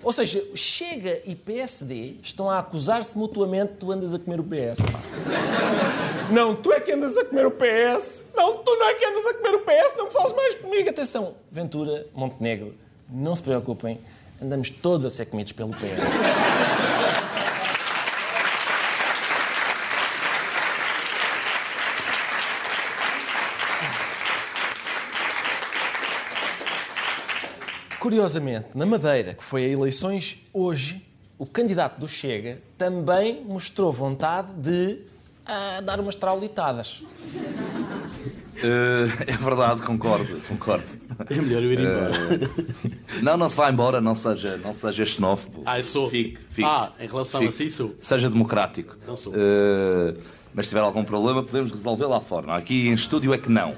Ou 0.03 0.11
seja, 0.11 0.43
Chega 0.55 1.21
e 1.25 1.35
PSD 1.35 2.15
estão 2.21 2.49
a 2.49 2.59
acusar-se 2.59 3.17
mutuamente 3.17 3.73
tu 3.79 3.91
andas 3.91 4.13
a 4.13 4.19
comer 4.19 4.39
o 4.39 4.43
PS. 4.43 4.81
Pá. 4.91 6.06
Não, 6.29 6.53
tu 6.53 6.73
é 6.73 6.81
que 6.81 6.91
andas 6.91 7.17
a 7.17 7.23
comer 7.23 7.45
o 7.45 7.51
PS. 7.51 8.21
Não, 8.35 8.57
tu 8.57 8.75
não 8.75 8.89
é 8.89 8.93
que 8.95 9.05
andas 9.05 9.25
a 9.25 9.33
comer 9.33 9.55
o 9.55 9.59
PS. 9.61 9.95
Não 9.95 10.05
me 10.05 10.11
fales 10.11 10.33
mais 10.33 10.55
comigo. 10.55 10.89
Atenção, 10.89 11.35
Ventura, 11.49 12.05
Montenegro, 12.13 12.75
não 13.09 13.33
se 13.33 13.41
preocupem. 13.41 13.99
Andamos 14.41 14.69
todos 14.69 15.05
a 15.05 15.09
ser 15.09 15.27
comidos 15.27 15.53
pelo 15.53 15.69
PS. 15.69 15.87
Curiosamente, 27.99 28.67
na 28.75 28.85
Madeira, 28.85 29.33
que 29.33 29.43
foi 29.43 29.65
a 29.65 29.67
eleições 29.69 30.45
hoje, 30.53 31.05
o 31.37 31.45
candidato 31.45 31.99
do 31.99 32.07
Chega 32.07 32.61
também 32.77 33.43
mostrou 33.43 33.91
vontade 33.93 34.51
de 34.53 34.99
ah, 35.47 35.81
dar 35.81 35.99
umas 35.99 36.15
traulitadas. 36.15 37.01
Uh, 38.57 39.05
é 39.27 39.37
verdade, 39.37 39.81
concordo, 39.83 40.41
concordo. 40.47 40.85
É 41.29 41.35
melhor 41.35 41.63
eu 41.63 41.73
ir 41.73 41.79
embora. 41.79 42.11
Uh, 42.11 43.23
não, 43.23 43.37
não 43.37 43.49
se 43.49 43.55
vai 43.57 43.71
embora, 43.71 44.01
não 44.01 44.15
seja, 44.15 44.57
não 44.57 44.73
seja 44.73 45.05
xenófobo. 45.05 45.61
Ah, 45.65 45.77
eu 45.79 45.83
sou. 45.83 46.09
Fique, 46.09 46.37
fique. 46.49 46.67
Ah, 46.67 46.91
em 46.99 47.07
relação 47.07 47.39
fique. 47.41 47.49
a 47.49 47.55
si, 47.55 47.69
sou. 47.69 47.95
Seja 48.01 48.29
democrático. 48.29 48.95
Não 49.05 49.15
sou. 49.15 49.33
Uh, 49.33 50.17
mas 50.53 50.65
se 50.65 50.69
tiver 50.71 50.81
algum 50.81 51.03
problema, 51.03 51.43
podemos 51.43 51.71
resolver 51.71 52.05
lá 52.07 52.19
fora. 52.19 52.55
Aqui 52.55 52.87
em 52.87 52.93
estúdio 52.93 53.33
é 53.33 53.37
que 53.37 53.49
não. 53.49 53.75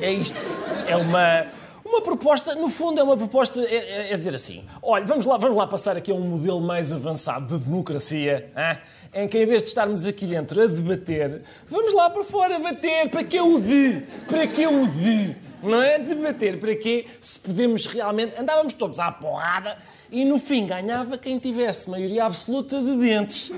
É 0.00 0.12
isto. 0.12 0.40
É 0.86 0.96
uma, 0.96 1.46
uma 1.84 2.00
proposta, 2.02 2.54
no 2.54 2.68
fundo, 2.68 3.00
é 3.00 3.02
uma 3.02 3.16
proposta, 3.16 3.60
é, 3.60 3.74
é- 3.74 4.12
é 4.12 4.16
dizer 4.16 4.34
assim: 4.34 4.64
olha, 4.82 5.04
vamos 5.04 5.26
lá, 5.26 5.36
vamos 5.36 5.56
lá 5.56 5.66
passar 5.66 5.96
aqui 5.96 6.10
a 6.10 6.14
um 6.14 6.20
modelo 6.20 6.60
mais 6.60 6.92
avançado 6.92 7.58
de 7.58 7.64
democracia, 7.64 8.52
hã? 8.56 8.78
Em 9.14 9.28
que 9.28 9.38
em 9.38 9.46
vez 9.46 9.62
de 9.62 9.68
estarmos 9.68 10.06
aqui 10.06 10.26
dentro 10.26 10.60
a 10.60 10.66
debater, 10.66 11.42
vamos 11.68 11.94
lá 11.94 12.10
para 12.10 12.24
fora 12.24 12.58
bater. 12.58 13.08
Para 13.08 13.22
que 13.22 13.40
o 13.40 13.60
de? 13.60 14.02
Para 14.26 14.46
que 14.46 14.66
o 14.66 14.86
de? 14.88 15.36
Não 15.62 15.80
é? 15.80 15.98
Debater. 15.98 16.58
Para 16.58 16.74
quê? 16.74 17.06
Se 17.20 17.38
podemos 17.38 17.86
realmente. 17.86 18.34
Andávamos 18.38 18.74
todos 18.74 18.98
à 18.98 19.12
porrada 19.12 19.78
e 20.10 20.24
no 20.24 20.38
fim 20.38 20.66
ganhava 20.66 21.16
quem 21.16 21.38
tivesse 21.38 21.88
maioria 21.88 22.24
absoluta 22.24 22.82
de 22.82 22.96
dentes. 22.96 23.52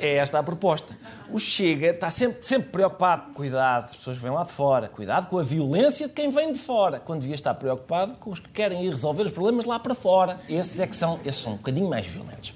É 0.00 0.16
esta 0.16 0.38
a 0.38 0.42
proposta. 0.42 0.99
O 1.32 1.38
Chega 1.38 1.90
está 1.90 2.10
sempre, 2.10 2.44
sempre 2.44 2.70
preocupado. 2.70 3.32
Cuidado, 3.34 3.84
as 3.90 3.96
pessoas 3.96 4.16
que 4.16 4.22
vêm 4.22 4.32
lá 4.32 4.42
de 4.42 4.52
fora. 4.52 4.88
Cuidado 4.88 5.28
com 5.28 5.38
a 5.38 5.42
violência 5.42 6.08
de 6.08 6.12
quem 6.12 6.30
vem 6.30 6.52
de 6.52 6.58
fora. 6.58 6.98
Quando 6.98 7.20
devia 7.20 7.36
estar 7.36 7.54
preocupado 7.54 8.14
com 8.14 8.30
os 8.30 8.40
que 8.40 8.48
querem 8.48 8.84
ir 8.84 8.90
resolver 8.90 9.22
os 9.22 9.32
problemas 9.32 9.64
lá 9.64 9.78
para 9.78 9.94
fora. 9.94 10.40
Esses 10.48 10.80
é 10.80 10.86
que 10.86 10.96
são, 10.96 11.20
esses 11.24 11.40
são 11.40 11.52
um 11.52 11.56
bocadinho 11.56 11.88
mais 11.88 12.06
violentos. 12.06 12.52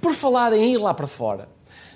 Por 0.00 0.14
falar 0.14 0.52
em 0.52 0.74
ir 0.74 0.78
lá 0.78 0.92
para 0.92 1.06
fora, 1.06 1.48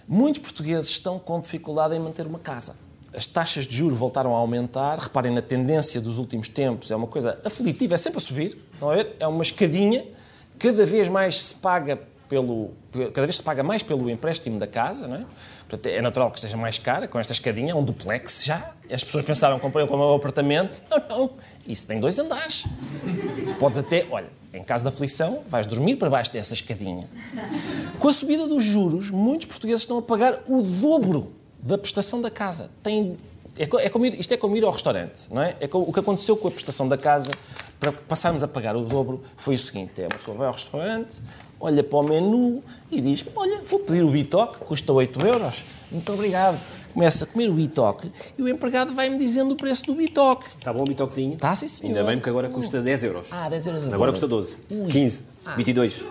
muitos 0.09 0.40
portugueses 0.40 0.88
estão 0.90 1.19
com 1.19 1.40
dificuldade 1.40 1.95
em 1.95 2.01
manter 2.01 2.27
uma 2.27 2.38
casa. 2.38 2.77
As 3.12 3.27
taxas 3.27 3.67
de 3.67 3.77
juros 3.77 3.99
voltaram 3.99 4.35
a 4.35 4.38
aumentar. 4.38 4.99
Reparem 4.99 5.35
na 5.35 5.43
tendência 5.43 6.01
dos 6.01 6.19
últimos 6.19 6.49
tempos. 6.49 6.90
É 6.90 6.97
uma 6.97 7.07
coisa 7.07 7.38
aflitiva, 7.45 7.95
é 7.95 7.99
sempre 7.99 8.19
a 8.19 8.21
subir. 8.21 8.59
Estão 8.73 8.90
a 8.90 8.95
ver? 8.95 9.17
É 9.21 9.27
uma 9.27 9.43
escadinha. 9.43 10.05
Cada 10.59 10.87
vez 10.87 11.09
mais 11.09 11.43
se 11.43 11.55
paga 11.57 12.01
pelo, 12.29 12.71
cada 13.15 13.27
vez 13.27 13.37
se 13.37 13.43
paga 13.43 13.62
mais 13.62 13.83
pelo 13.83 14.09
empréstimo 14.11 14.59
da 14.59 14.67
casa, 14.67 15.07
não 15.07 15.17
é? 15.17 15.25
Portanto, 15.69 15.87
é 15.87 16.01
natural 16.01 16.31
que 16.31 16.39
esteja 16.39 16.57
mais 16.57 16.79
cara, 16.79 17.07
com 17.09 17.19
esta 17.19 17.33
escadinha, 17.33 17.73
é 17.73 17.75
um 17.75 17.83
duplex 17.85 18.45
já. 18.45 18.73
As 18.91 19.03
pessoas 19.03 19.25
pensaram, 19.25 19.59
comprei 19.59 19.87
como 19.87 20.05
um 20.12 20.15
apartamento. 20.15 20.81
Não, 20.91 21.03
não, 21.19 21.31
isso 21.67 21.87
tem 21.87 21.99
dois 22.01 22.19
andares. 22.19 22.65
Podes 23.59 23.79
até, 23.79 24.07
olha, 24.11 24.29
em 24.53 24.62
caso 24.62 24.83
de 24.85 24.89
aflição, 24.89 25.43
vais 25.49 25.67
dormir 25.67 25.97
para 25.97 26.09
baixo 26.11 26.33
dessa 26.33 26.55
escadinha. 26.55 27.09
Com 27.99 28.09
a 28.09 28.12
subida 28.12 28.47
dos 28.47 28.62
juros, 28.65 29.11
muitos 29.11 29.47
portugueses 29.47 29.83
estão 29.83 29.99
a 29.99 30.03
pagar 30.03 30.41
o 30.47 30.62
dobro 30.62 31.33
da 31.61 31.77
prestação 31.77 32.21
da 32.23 32.31
casa. 32.31 32.71
Tem, 32.83 33.17
é, 33.59 33.65
é 33.65 33.89
como 33.89 34.07
ir, 34.07 34.19
isto 34.21 34.33
é 34.33 34.37
como 34.37 34.57
ir 34.57 34.65
ao 34.65 34.71
restaurante, 34.71 35.23
não 35.31 35.43
é? 35.43 35.57
é 35.61 35.67
co- 35.67 35.81
o 35.81 35.93
que 35.93 35.99
aconteceu 36.01 36.37
com 36.37 36.49
a 36.49 36.51
prestação 36.51 36.87
da 36.89 36.97
casa, 36.97 37.31
para 37.81 37.91
passarmos 37.93 38.43
a 38.43 38.49
pagar 38.49 38.77
o 38.77 38.83
dobro, 38.83 39.23
foi 39.37 39.55
o 39.57 39.59
seguinte: 39.59 40.01
é, 40.01 40.07
pessoa 40.07 40.37
vai 40.37 40.47
ao 40.47 40.53
restaurante, 40.53 41.17
olha 41.61 41.83
para 41.83 41.99
o 41.99 42.03
menu 42.03 42.62
e 42.90 43.01
diz: 43.01 43.25
Olha, 43.35 43.61
vou 43.69 43.81
pedir 43.81 44.03
o 44.05 44.11
bitoque, 44.11 44.59
custa 44.59 44.92
8 44.92 45.27
euros. 45.27 45.55
Muito 45.90 46.12
obrigado. 46.12 46.59
Começa 46.92 47.25
a 47.25 47.27
comer 47.27 47.51
o 47.51 47.53
bitoque 47.53 48.11
e 48.38 48.42
o 48.42 48.49
empregado 48.49 48.95
vai-me 48.95 49.19
dizendo 49.19 49.53
o 49.53 49.57
preço 49.57 49.85
do 49.85 49.95
bitoque. 49.95 50.49
Está 50.49 50.73
bom 50.73 50.81
o 50.81 50.87
bitoquezinho? 50.87 51.35
Está, 51.35 51.55
sim, 51.55 51.69
senhor. 51.69 51.90
Ainda 51.90 52.05
bem, 52.05 52.16
porque 52.16 52.31
agora 52.31 52.49
custa 52.49 52.81
10 52.81 53.05
euros. 53.05 53.29
Ah, 53.31 53.51
10 53.51 53.66
euros. 53.66 53.92
Agora 53.92 54.12
custa 54.12 54.27
12, 54.27 54.61
Ui. 54.71 54.87
15, 54.88 55.25
Ah. 55.45 55.55
22, 55.57 56.03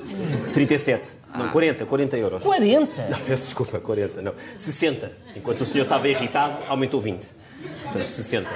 37, 0.54 1.18
não, 1.36 1.50
40, 1.50 1.86
40 1.88 2.18
euros. 2.18 2.44
40? 2.44 3.10
Não, 3.10 3.20
peço 3.20 3.46
desculpa, 3.46 3.80
40, 3.80 4.22
não. 4.22 4.34
60. 4.56 5.12
Enquanto 5.36 5.62
o 5.62 5.66
senhor 5.66 5.84
estava 5.86 6.08
irritado, 6.08 6.64
aumentou 6.68 7.02
20. 7.02 7.26
Portanto, 7.84 8.06
60. 8.06 8.48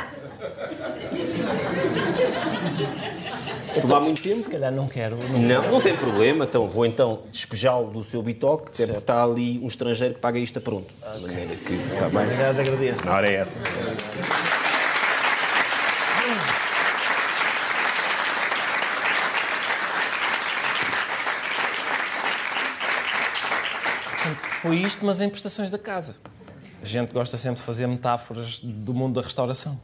Se 3.72 3.82
levar 3.82 4.00
muito 4.02 4.22
tempo... 4.22 4.36
Se 4.36 4.50
calhar 4.50 4.72
não 4.72 4.88
quero. 4.88 5.16
Não, 5.16 5.72
não 5.72 5.82
tem 5.82 5.96
problema. 5.96 6.46
Então, 6.46 6.70
vou 6.70 6.86
então 6.86 7.22
despejá-lo 7.32 7.92
do 7.92 8.04
seu 8.04 8.22
bitoque, 8.22 8.72
até 8.74 8.86
porque 8.86 9.00
está 9.00 9.24
ali 9.24 9.60
um 9.60 9.68
estrangeiro 9.68 10.16
que 10.16 10.20
paga 10.20 10.40
isto 10.40 10.58
a 10.58 10.62
pronto. 10.62 10.94
Maneira 11.22 11.56
que 11.56 11.74
está 11.74 12.10
bem. 12.10 12.24
Obrigado, 12.24 12.60
agradeço. 12.60 13.06
Na 13.06 13.16
hora 13.16 13.30
é 13.30 13.36
essa. 13.36 13.60
Foi 24.62 24.76
isto, 24.76 25.06
mas 25.06 25.22
em 25.22 25.30
prestações 25.30 25.72
da 25.72 25.80
casa. 25.80 26.16
A 26.82 26.86
gente 26.86 27.14
gosta 27.14 27.38
sempre 27.38 27.60
de 27.60 27.66
fazer 27.66 27.88
metáforas 27.88 28.60
do 28.62 28.94
mundo 28.94 29.16
da 29.16 29.22
restauração. 29.22 29.80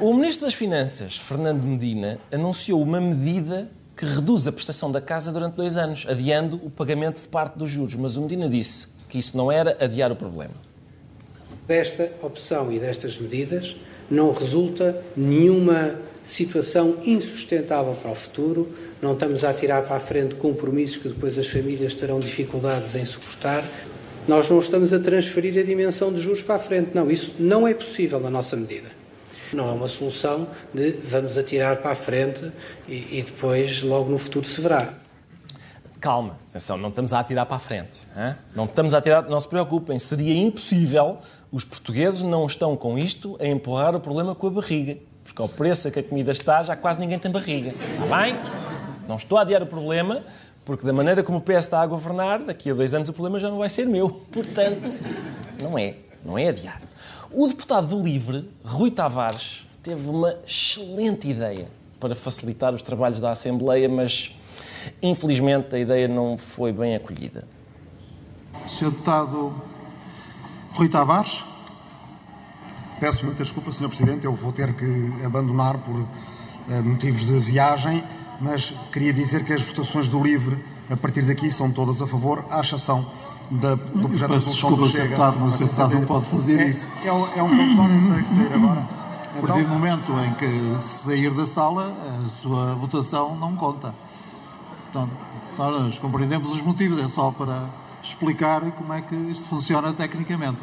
O 0.00 0.12
Ministro 0.12 0.46
das 0.46 0.54
Finanças, 0.54 1.16
Fernando 1.16 1.62
Medina, 1.62 2.18
anunciou 2.32 2.82
uma 2.82 3.00
medida 3.00 3.70
que 3.96 4.04
reduz 4.04 4.44
a 4.48 4.52
prestação 4.52 4.90
da 4.90 5.00
casa 5.00 5.30
durante 5.30 5.54
dois 5.54 5.76
anos, 5.76 6.04
adiando 6.08 6.60
o 6.64 6.68
pagamento 6.68 7.22
de 7.22 7.28
parte 7.28 7.56
dos 7.56 7.70
juros. 7.70 7.94
Mas 7.94 8.16
o 8.16 8.22
Medina 8.22 8.48
disse 8.48 8.88
que 9.08 9.18
isso 9.18 9.36
não 9.36 9.52
era 9.52 9.76
adiar 9.80 10.10
o 10.10 10.16
problema. 10.16 10.52
Desta 11.68 12.10
opção 12.20 12.72
e 12.72 12.80
destas 12.80 13.16
medidas 13.18 13.76
não 14.10 14.32
resulta 14.32 15.00
nenhuma 15.16 15.94
situação 16.24 16.96
insustentável 17.04 17.94
para 17.94 18.10
o 18.10 18.16
futuro. 18.16 18.68
Não 19.00 19.12
estamos 19.12 19.44
a 19.44 19.54
tirar 19.54 19.82
para 19.82 19.96
a 19.96 20.00
frente 20.00 20.34
compromissos 20.34 20.96
que 20.96 21.08
depois 21.08 21.38
as 21.38 21.46
famílias 21.46 21.94
terão 21.94 22.18
dificuldades 22.18 22.96
em 22.96 23.04
suportar. 23.04 23.64
Nós 24.26 24.50
não 24.50 24.58
estamos 24.58 24.92
a 24.92 24.98
transferir 24.98 25.56
a 25.62 25.64
dimensão 25.64 26.12
de 26.12 26.20
juros 26.20 26.42
para 26.42 26.56
a 26.56 26.58
frente. 26.58 26.90
Não, 26.94 27.08
isso 27.08 27.36
não 27.38 27.66
é 27.68 27.72
possível 27.72 28.18
na 28.18 28.28
nossa 28.28 28.56
medida. 28.56 29.03
Não 29.52 29.68
é 29.68 29.72
uma 29.72 29.88
solução 29.88 30.48
de 30.72 30.92
vamos 31.04 31.38
atirar 31.38 31.76
para 31.76 31.92
a 31.92 31.94
frente 31.94 32.50
e, 32.88 33.18
e 33.18 33.22
depois 33.22 33.82
logo 33.82 34.10
no 34.10 34.18
futuro 34.18 34.46
se 34.46 34.60
verá. 34.60 34.94
Calma, 36.00 36.38
atenção, 36.50 36.76
não 36.76 36.90
estamos 36.90 37.12
a 37.14 37.20
atirar 37.20 37.46
para 37.46 37.56
a 37.56 37.58
frente. 37.58 38.06
hã? 38.14 38.36
Não 38.54 38.66
estamos 38.66 38.92
a 38.92 38.98
atirar, 38.98 39.22
não 39.28 39.40
se 39.40 39.48
preocupem, 39.48 39.98
seria 39.98 40.34
impossível. 40.38 41.18
Os 41.50 41.64
portugueses 41.64 42.22
não 42.22 42.46
estão 42.46 42.76
com 42.76 42.98
isto 42.98 43.38
a 43.40 43.46
empurrar 43.46 43.94
o 43.94 44.00
problema 44.00 44.34
com 44.34 44.46
a 44.46 44.50
barriga. 44.50 44.98
Porque 45.24 45.40
ao 45.40 45.48
preço 45.48 45.88
a 45.88 45.90
que 45.90 46.00
a 46.00 46.02
comida 46.02 46.30
está, 46.30 46.62
já 46.62 46.76
quase 46.76 47.00
ninguém 47.00 47.18
tem 47.18 47.30
barriga. 47.30 47.70
Está 47.70 48.18
bem? 48.18 48.36
Não 49.08 49.16
estou 49.16 49.38
a 49.38 49.40
adiar 49.40 49.62
o 49.62 49.66
problema, 49.66 50.22
porque 50.64 50.86
da 50.86 50.92
maneira 50.92 51.22
como 51.22 51.38
o 51.38 51.40
PS 51.40 51.60
está 51.60 51.80
a 51.80 51.86
governar, 51.86 52.40
daqui 52.40 52.70
a 52.70 52.74
dois 52.74 52.92
anos 52.92 53.08
o 53.08 53.12
problema 53.12 53.40
já 53.40 53.48
não 53.48 53.58
vai 53.58 53.70
ser 53.70 53.86
meu. 53.86 54.10
Portanto, 54.30 54.90
não 55.60 55.78
é. 55.78 55.94
Não 56.24 56.38
é 56.38 56.48
adiar. 56.48 56.80
O 57.36 57.48
deputado 57.48 57.88
do 57.88 58.00
LIVRE, 58.00 58.48
Rui 58.64 58.92
Tavares, 58.92 59.66
teve 59.82 60.08
uma 60.08 60.36
excelente 60.46 61.28
ideia 61.28 61.68
para 61.98 62.14
facilitar 62.14 62.72
os 62.72 62.80
trabalhos 62.80 63.18
da 63.18 63.32
Assembleia, 63.32 63.88
mas 63.88 64.36
infelizmente 65.02 65.74
a 65.74 65.78
ideia 65.80 66.06
não 66.06 66.38
foi 66.38 66.72
bem 66.72 66.94
acolhida. 66.94 67.44
Sr. 68.68 68.90
Deputado 68.90 69.52
Rui 70.74 70.88
Tavares. 70.88 71.42
Peço 73.00 73.26
muita 73.26 73.42
desculpa, 73.42 73.72
Sr. 73.72 73.88
Presidente, 73.88 74.26
eu 74.26 74.34
vou 74.36 74.52
ter 74.52 74.72
que 74.72 75.12
abandonar 75.24 75.78
por 75.78 76.06
eh, 76.70 76.80
motivos 76.82 77.26
de 77.26 77.36
viagem, 77.40 78.04
mas 78.40 78.76
queria 78.92 79.12
dizer 79.12 79.44
que 79.44 79.52
as 79.52 79.62
votações 79.62 80.08
do 80.08 80.22
LIVRE, 80.22 80.56
a 80.88 80.96
partir 80.96 81.22
daqui, 81.22 81.50
são 81.50 81.72
todas 81.72 82.00
a 82.00 82.06
favor, 82.06 82.46
à 82.48 82.60
exceção 82.60 83.04
da, 83.50 83.74
do 83.74 84.08
projeto 84.08 84.30
de 84.30 84.34
Peço 84.34 84.50
resolução 84.50 84.52
desculpa, 84.70 84.76
do. 84.84 84.88
Chega. 84.90 85.04
Deputado, 85.04 85.36
mas 85.40 85.54
o. 85.54 85.58
Deputado 85.64 85.94
não 85.94 86.06
pode 86.06 86.26
fazer 86.26 86.60
é, 86.60 86.66
isso. 86.68 86.88
É, 87.04 87.12
um- 87.12 87.26
é 87.36 87.42
um 87.42 87.76
ponto 87.76 88.14
tem 88.14 88.22
que 88.22 88.28
sair 88.28 88.52
agora. 88.54 88.88
A 89.36 89.46
partir 89.46 89.62
do 89.64 89.68
momento 89.70 90.12
em 90.12 90.34
que 90.34 90.80
sair 90.82 91.30
da 91.34 91.44
sala, 91.46 91.92
a 92.24 92.40
sua 92.40 92.74
votação 92.74 93.34
não 93.36 93.56
conta. 93.56 93.94
Portanto, 94.92 95.12
nós 95.58 95.98
compreendemos 95.98 96.52
os 96.52 96.62
motivos, 96.62 97.00
é 97.00 97.08
só 97.08 97.30
para 97.32 97.64
explicar 98.02 98.60
como 98.72 98.92
é 98.92 99.00
que 99.00 99.14
isto 99.14 99.48
funciona 99.48 99.92
tecnicamente. 99.92 100.58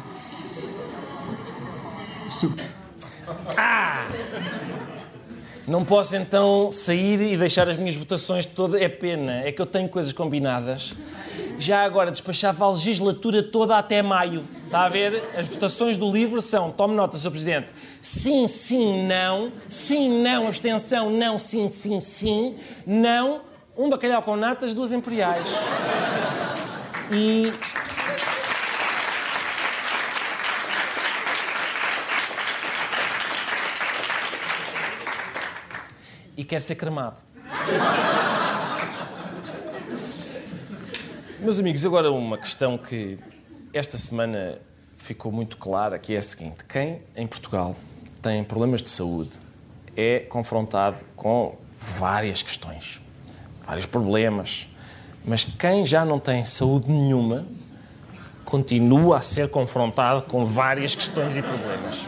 Se- 2.30 2.48
Ah! 3.56 4.06
Não 5.68 5.84
posso 5.84 6.16
então 6.16 6.70
sair 6.72 7.20
e 7.20 7.36
deixar 7.36 7.68
as 7.68 7.76
minhas 7.76 7.94
votações 7.94 8.44
todas. 8.46 8.80
É 8.80 8.88
pena, 8.88 9.32
é 9.44 9.52
que 9.52 9.60
eu 9.62 9.66
tenho 9.66 9.88
coisas 9.88 10.12
combinadas. 10.12 10.92
Já 11.62 11.84
agora 11.84 12.10
despachava 12.10 12.64
a 12.64 12.70
legislatura 12.70 13.40
toda 13.40 13.78
até 13.78 14.02
maio. 14.02 14.44
Está 14.64 14.84
a 14.84 14.88
ver? 14.88 15.22
As 15.36 15.48
votações 15.48 15.96
do 15.96 16.10
livro 16.10 16.42
são, 16.42 16.72
tome 16.72 16.96
nota, 16.96 17.16
Sr. 17.16 17.30
Presidente, 17.30 17.68
sim, 18.00 18.48
sim, 18.48 19.06
não, 19.06 19.52
sim, 19.68 20.20
não, 20.24 20.48
abstenção, 20.48 21.08
não, 21.08 21.38
sim, 21.38 21.68
sim, 21.68 22.00
sim, 22.00 22.56
não, 22.84 23.42
um 23.78 23.88
bacalhau 23.88 24.20
com 24.24 24.34
natas, 24.34 24.74
duas 24.74 24.90
imperiais. 24.90 25.46
E 27.12 27.52
e 36.36 36.42
quer 36.42 36.60
ser 36.60 36.74
cremado. 36.74 37.18
Meus 41.42 41.58
amigos, 41.58 41.84
agora 41.84 42.08
uma 42.12 42.38
questão 42.38 42.78
que 42.78 43.18
esta 43.72 43.98
semana 43.98 44.60
ficou 44.96 45.32
muito 45.32 45.56
clara, 45.56 45.98
que 45.98 46.14
é 46.14 46.18
a 46.18 46.22
seguinte: 46.22 46.58
quem 46.68 47.02
em 47.16 47.26
Portugal 47.26 47.74
tem 48.22 48.44
problemas 48.44 48.80
de 48.80 48.88
saúde 48.88 49.32
é 49.96 50.20
confrontado 50.20 50.98
com 51.16 51.58
várias 51.76 52.44
questões, 52.44 53.00
vários 53.66 53.86
problemas, 53.86 54.68
mas 55.24 55.42
quem 55.42 55.84
já 55.84 56.04
não 56.04 56.20
tem 56.20 56.44
saúde 56.44 56.88
nenhuma 56.88 57.44
continua 58.44 59.16
a 59.16 59.20
ser 59.20 59.50
confrontado 59.50 60.22
com 60.22 60.46
várias 60.46 60.94
questões 60.94 61.36
e 61.36 61.42
problemas. 61.42 62.06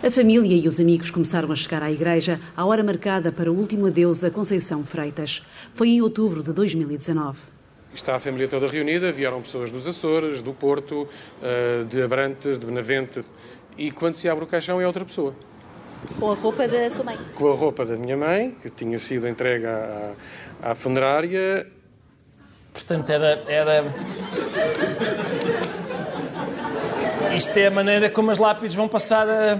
A 0.00 0.12
família 0.12 0.56
e 0.56 0.68
os 0.68 0.78
amigos 0.78 1.10
começaram 1.10 1.50
a 1.50 1.56
chegar 1.56 1.82
à 1.82 1.90
igreja 1.90 2.40
à 2.56 2.64
hora 2.64 2.84
marcada 2.84 3.32
para 3.32 3.50
o 3.50 3.56
último 3.56 3.88
adeus 3.88 4.22
a 4.22 4.30
Conceição 4.30 4.84
Freitas. 4.84 5.44
Foi 5.72 5.88
em 5.88 6.00
outubro 6.00 6.40
de 6.40 6.52
2019. 6.52 7.36
Está 7.92 8.14
a 8.14 8.20
família 8.20 8.46
toda 8.46 8.68
reunida, 8.68 9.10
vieram 9.10 9.42
pessoas 9.42 9.72
dos 9.72 9.88
Açores, 9.88 10.40
do 10.40 10.52
Porto, 10.52 11.08
eh, 11.42 11.84
de 11.90 12.00
Abrantes, 12.00 12.60
de 12.60 12.64
Benavente, 12.64 13.24
e 13.76 13.90
quando 13.90 14.14
se 14.14 14.28
abre 14.28 14.44
o 14.44 14.46
caixão 14.46 14.80
é 14.80 14.86
outra 14.86 15.04
pessoa. 15.04 15.34
Com 16.20 16.30
a 16.30 16.34
roupa 16.36 16.68
da 16.68 16.88
sua 16.88 17.04
mãe. 17.04 17.18
Com 17.34 17.50
a 17.50 17.56
roupa 17.56 17.84
da 17.84 17.96
minha 17.96 18.16
mãe, 18.16 18.56
que 18.62 18.70
tinha 18.70 19.00
sido 19.00 19.26
entregue 19.26 19.66
à, 19.66 20.12
à 20.62 20.74
funerária. 20.76 21.66
Portanto, 22.72 23.10
era, 23.10 23.42
era. 23.48 23.84
Isto 27.36 27.56
é 27.56 27.66
a 27.66 27.70
maneira 27.72 28.08
como 28.08 28.30
as 28.30 28.38
lápides 28.38 28.76
vão 28.76 28.86
passar 28.86 29.28
a. 29.28 29.58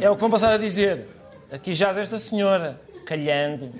É 0.00 0.08
o 0.08 0.14
que 0.14 0.20
vão 0.20 0.30
passar 0.30 0.52
a 0.52 0.58
dizer. 0.58 1.06
Aqui 1.50 1.74
jaz 1.74 1.96
esta 1.98 2.18
senhora, 2.18 2.80
calhando. 3.04 3.70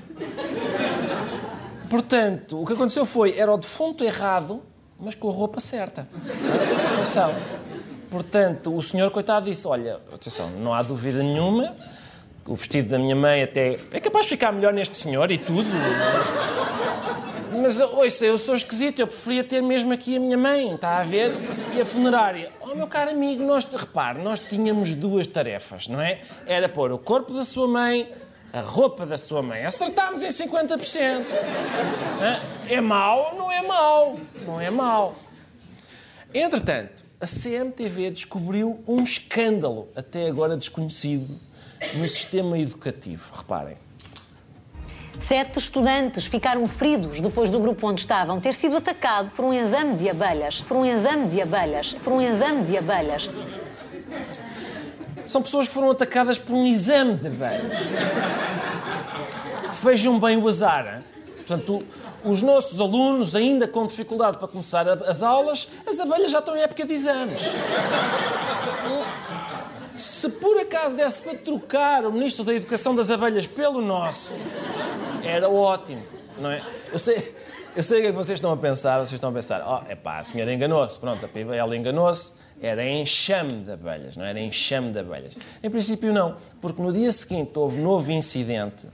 Portanto, 1.88 2.60
o 2.60 2.66
que 2.66 2.72
aconteceu 2.72 3.06
foi, 3.06 3.38
era 3.38 3.52
o 3.52 3.56
defunto 3.56 4.04
errado, 4.04 4.62
mas 4.98 5.14
com 5.14 5.28
a 5.28 5.32
roupa 5.32 5.60
certa. 5.60 6.08
Atenção. 6.94 7.34
Portanto, 8.10 8.74
o 8.74 8.82
senhor, 8.82 9.10
coitado, 9.10 9.46
disse, 9.46 9.66
olha, 9.66 10.00
atenção, 10.12 10.50
não 10.50 10.72
há 10.72 10.82
dúvida 10.82 11.22
nenhuma, 11.22 11.74
o 12.46 12.56
vestido 12.56 12.88
da 12.88 12.98
minha 12.98 13.14
mãe 13.14 13.42
até 13.42 13.76
é 13.92 14.00
capaz 14.00 14.24
de 14.24 14.30
ficar 14.30 14.50
melhor 14.50 14.72
neste 14.72 14.96
senhor 14.96 15.30
e 15.30 15.36
tudo. 15.36 15.68
Ouça, 17.94 18.24
eu 18.24 18.38
sou 18.38 18.54
esquisito, 18.54 19.00
eu 19.00 19.06
preferia 19.06 19.44
ter 19.44 19.62
mesmo 19.62 19.92
aqui 19.92 20.16
a 20.16 20.20
minha 20.20 20.36
mãe, 20.36 20.74
está 20.74 20.98
a 20.98 21.02
ver? 21.02 21.32
E 21.74 21.80
a 21.80 21.84
funerária. 21.84 22.52
Oh, 22.60 22.74
meu 22.74 22.86
caro 22.86 23.10
amigo, 23.10 23.42
nós, 23.44 23.64
repare, 23.64 24.22
nós 24.22 24.40
tínhamos 24.40 24.94
duas 24.94 25.26
tarefas, 25.26 25.88
não 25.88 26.00
é? 26.00 26.20
Era 26.46 26.68
pôr 26.68 26.92
o 26.92 26.98
corpo 26.98 27.32
da 27.32 27.44
sua 27.44 27.66
mãe, 27.66 28.10
a 28.52 28.60
roupa 28.60 29.04
da 29.04 29.18
sua 29.18 29.42
mãe. 29.42 29.64
Acertámos 29.64 30.22
em 30.22 30.28
50%. 30.28 31.24
Hã? 32.20 32.40
É 32.68 32.80
mau? 32.80 33.34
Não 33.36 33.50
é 33.50 33.62
mau. 33.62 34.20
Não 34.46 34.60
é 34.60 34.70
mau. 34.70 35.14
Entretanto, 36.34 37.04
a 37.20 37.26
CMTV 37.26 38.10
descobriu 38.10 38.82
um 38.86 39.02
escândalo, 39.02 39.88
até 39.96 40.28
agora 40.28 40.56
desconhecido, 40.56 41.38
no 41.94 42.08
sistema 42.08 42.58
educativo. 42.58 43.34
Reparem. 43.36 43.87
Sete 45.18 45.58
estudantes 45.58 46.26
ficaram 46.26 46.64
feridos 46.66 47.20
depois 47.20 47.50
do 47.50 47.58
grupo 47.58 47.86
onde 47.86 48.00
estavam 48.00 48.40
ter 48.40 48.54
sido 48.54 48.76
atacado 48.76 49.30
por 49.32 49.44
um 49.44 49.52
exame 49.52 49.96
de 49.96 50.08
abelhas, 50.08 50.62
por 50.62 50.76
um 50.76 50.84
exame 50.86 51.28
de 51.28 51.42
abelhas, 51.42 51.94
por 51.94 52.12
um 52.12 52.20
exame 52.20 52.64
de 52.64 52.78
abelhas. 52.78 53.30
São 55.26 55.42
pessoas 55.42 55.68
que 55.68 55.74
foram 55.74 55.90
atacadas 55.90 56.38
por 56.38 56.54
um 56.54 56.66
exame 56.66 57.16
de 57.16 57.26
abelhas. 57.26 57.78
Vejam 59.82 60.18
bem 60.18 60.38
o 60.38 60.48
azar. 60.48 61.02
Portanto, 61.36 61.82
os 62.24 62.42
nossos 62.42 62.80
alunos, 62.80 63.34
ainda 63.34 63.68
com 63.68 63.86
dificuldade 63.86 64.38
para 64.38 64.48
começar 64.48 64.88
as 64.88 65.22
aulas, 65.22 65.68
as 65.86 66.00
abelhas 66.00 66.30
já 66.30 66.38
estão 66.38 66.56
em 66.56 66.60
época 66.60 66.86
de 66.86 66.94
exames. 66.94 67.40
Se 69.96 70.28
por 70.28 70.60
acaso 70.60 70.96
desse 70.96 71.22
para 71.22 71.34
trocar 71.36 72.06
o 72.06 72.12
Ministro 72.12 72.44
da 72.44 72.54
Educação 72.54 72.94
das 72.94 73.10
Abelhas 73.10 73.46
pelo 73.46 73.80
nosso, 73.80 74.32
era 75.22 75.48
ótimo, 75.48 76.02
não 76.38 76.50
é? 76.50 76.62
Eu 76.92 76.98
sei, 76.98 77.34
eu 77.76 77.82
sei 77.82 77.98
o 77.98 78.02
que 78.02 78.08
é 78.08 78.12
vocês 78.12 78.36
estão 78.38 78.52
a 78.52 78.56
pensar. 78.56 78.98
Vocês 78.98 79.12
estão 79.12 79.30
a 79.30 79.32
pensar, 79.32 79.62
oh, 79.66 79.90
epá, 79.90 80.18
a 80.18 80.24
senhora 80.24 80.52
enganou-se. 80.52 80.98
Pronto, 80.98 81.24
a 81.24 81.28
piba, 81.28 81.54
ela 81.54 81.76
enganou-se. 81.76 82.32
Era 82.60 82.84
enxame 82.84 83.52
de 83.52 83.70
abelhas, 83.70 84.16
não 84.16 84.24
era 84.24 84.40
enxame 84.40 84.90
de 84.90 84.98
abelhas. 84.98 85.32
Em 85.62 85.70
princípio, 85.70 86.12
não, 86.12 86.34
porque 86.60 86.82
no 86.82 86.92
dia 86.92 87.12
seguinte 87.12 87.56
houve 87.56 87.78
novo 87.78 88.10
incidente 88.10 88.88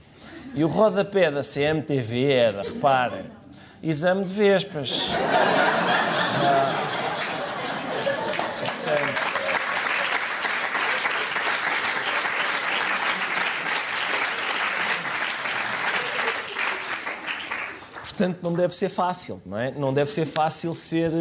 e 0.53 0.63
o 0.63 0.67
rodapé 0.67 1.31
da 1.31 1.41
CMTV 1.41 2.31
era, 2.31 2.61
reparem, 2.61 3.25
exame 3.81 4.23
de 4.25 4.33
vespas. 4.33 5.09
Ah, 6.43 7.04
Portanto, 18.15 18.39
não 18.41 18.53
deve 18.53 18.73
ser 18.73 18.87
fácil, 18.87 19.41
não 19.45 19.59
é? 19.59 19.71
Não 19.71 19.93
deve 19.93 20.09
ser 20.09 20.25
fácil 20.25 20.73
ser 20.73 21.11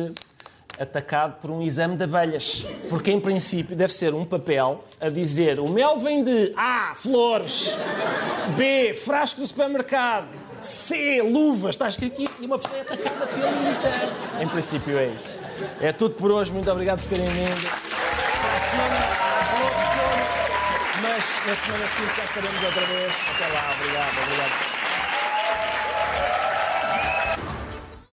atacado 0.78 1.40
por 1.40 1.50
um 1.50 1.60
exame 1.60 1.96
de 1.96 2.04
abelhas. 2.04 2.64
Porque, 2.88 3.10
em 3.10 3.20
princípio, 3.20 3.74
deve 3.74 3.92
ser 3.92 4.14
um 4.14 4.24
papel 4.24 4.84
a 5.00 5.08
dizer 5.08 5.58
o 5.58 5.68
mel 5.68 5.98
vem 5.98 6.22
de 6.22 6.52
A, 6.56 6.94
flores, 6.94 7.76
B, 8.56 8.94
frasco 8.94 9.40
do 9.40 9.46
supermercado, 9.46 10.28
C, 10.60 11.20
luvas, 11.20 11.70
está 11.70 11.88
escrito 11.88 12.12
aqui, 12.12 12.28
e 12.40 12.46
uma 12.46 12.60
pessoa 12.60 12.78
é 12.78 12.82
atacada 12.82 13.26
pelo 13.26 13.68
exame. 13.68 14.12
Em 14.40 14.48
princípio, 14.48 14.96
é 14.96 15.08
isso. 15.08 15.40
É 15.80 15.92
tudo 15.92 16.14
por 16.14 16.30
hoje. 16.30 16.52
Muito 16.52 16.70
obrigado 16.70 17.00
por 17.00 17.08
terem 17.08 17.26
vindo. 17.26 17.70
Mas 21.02 21.46
na 21.46 21.54
semana 21.56 21.86
seguinte 21.88 22.16
já 22.16 22.24
estaremos 22.24 22.62
outra 22.62 22.86
vez. 22.86 23.12
Até 23.34 23.52
lá. 23.52 23.74
Obrigado, 23.76 24.22
obrigado. 24.22 24.83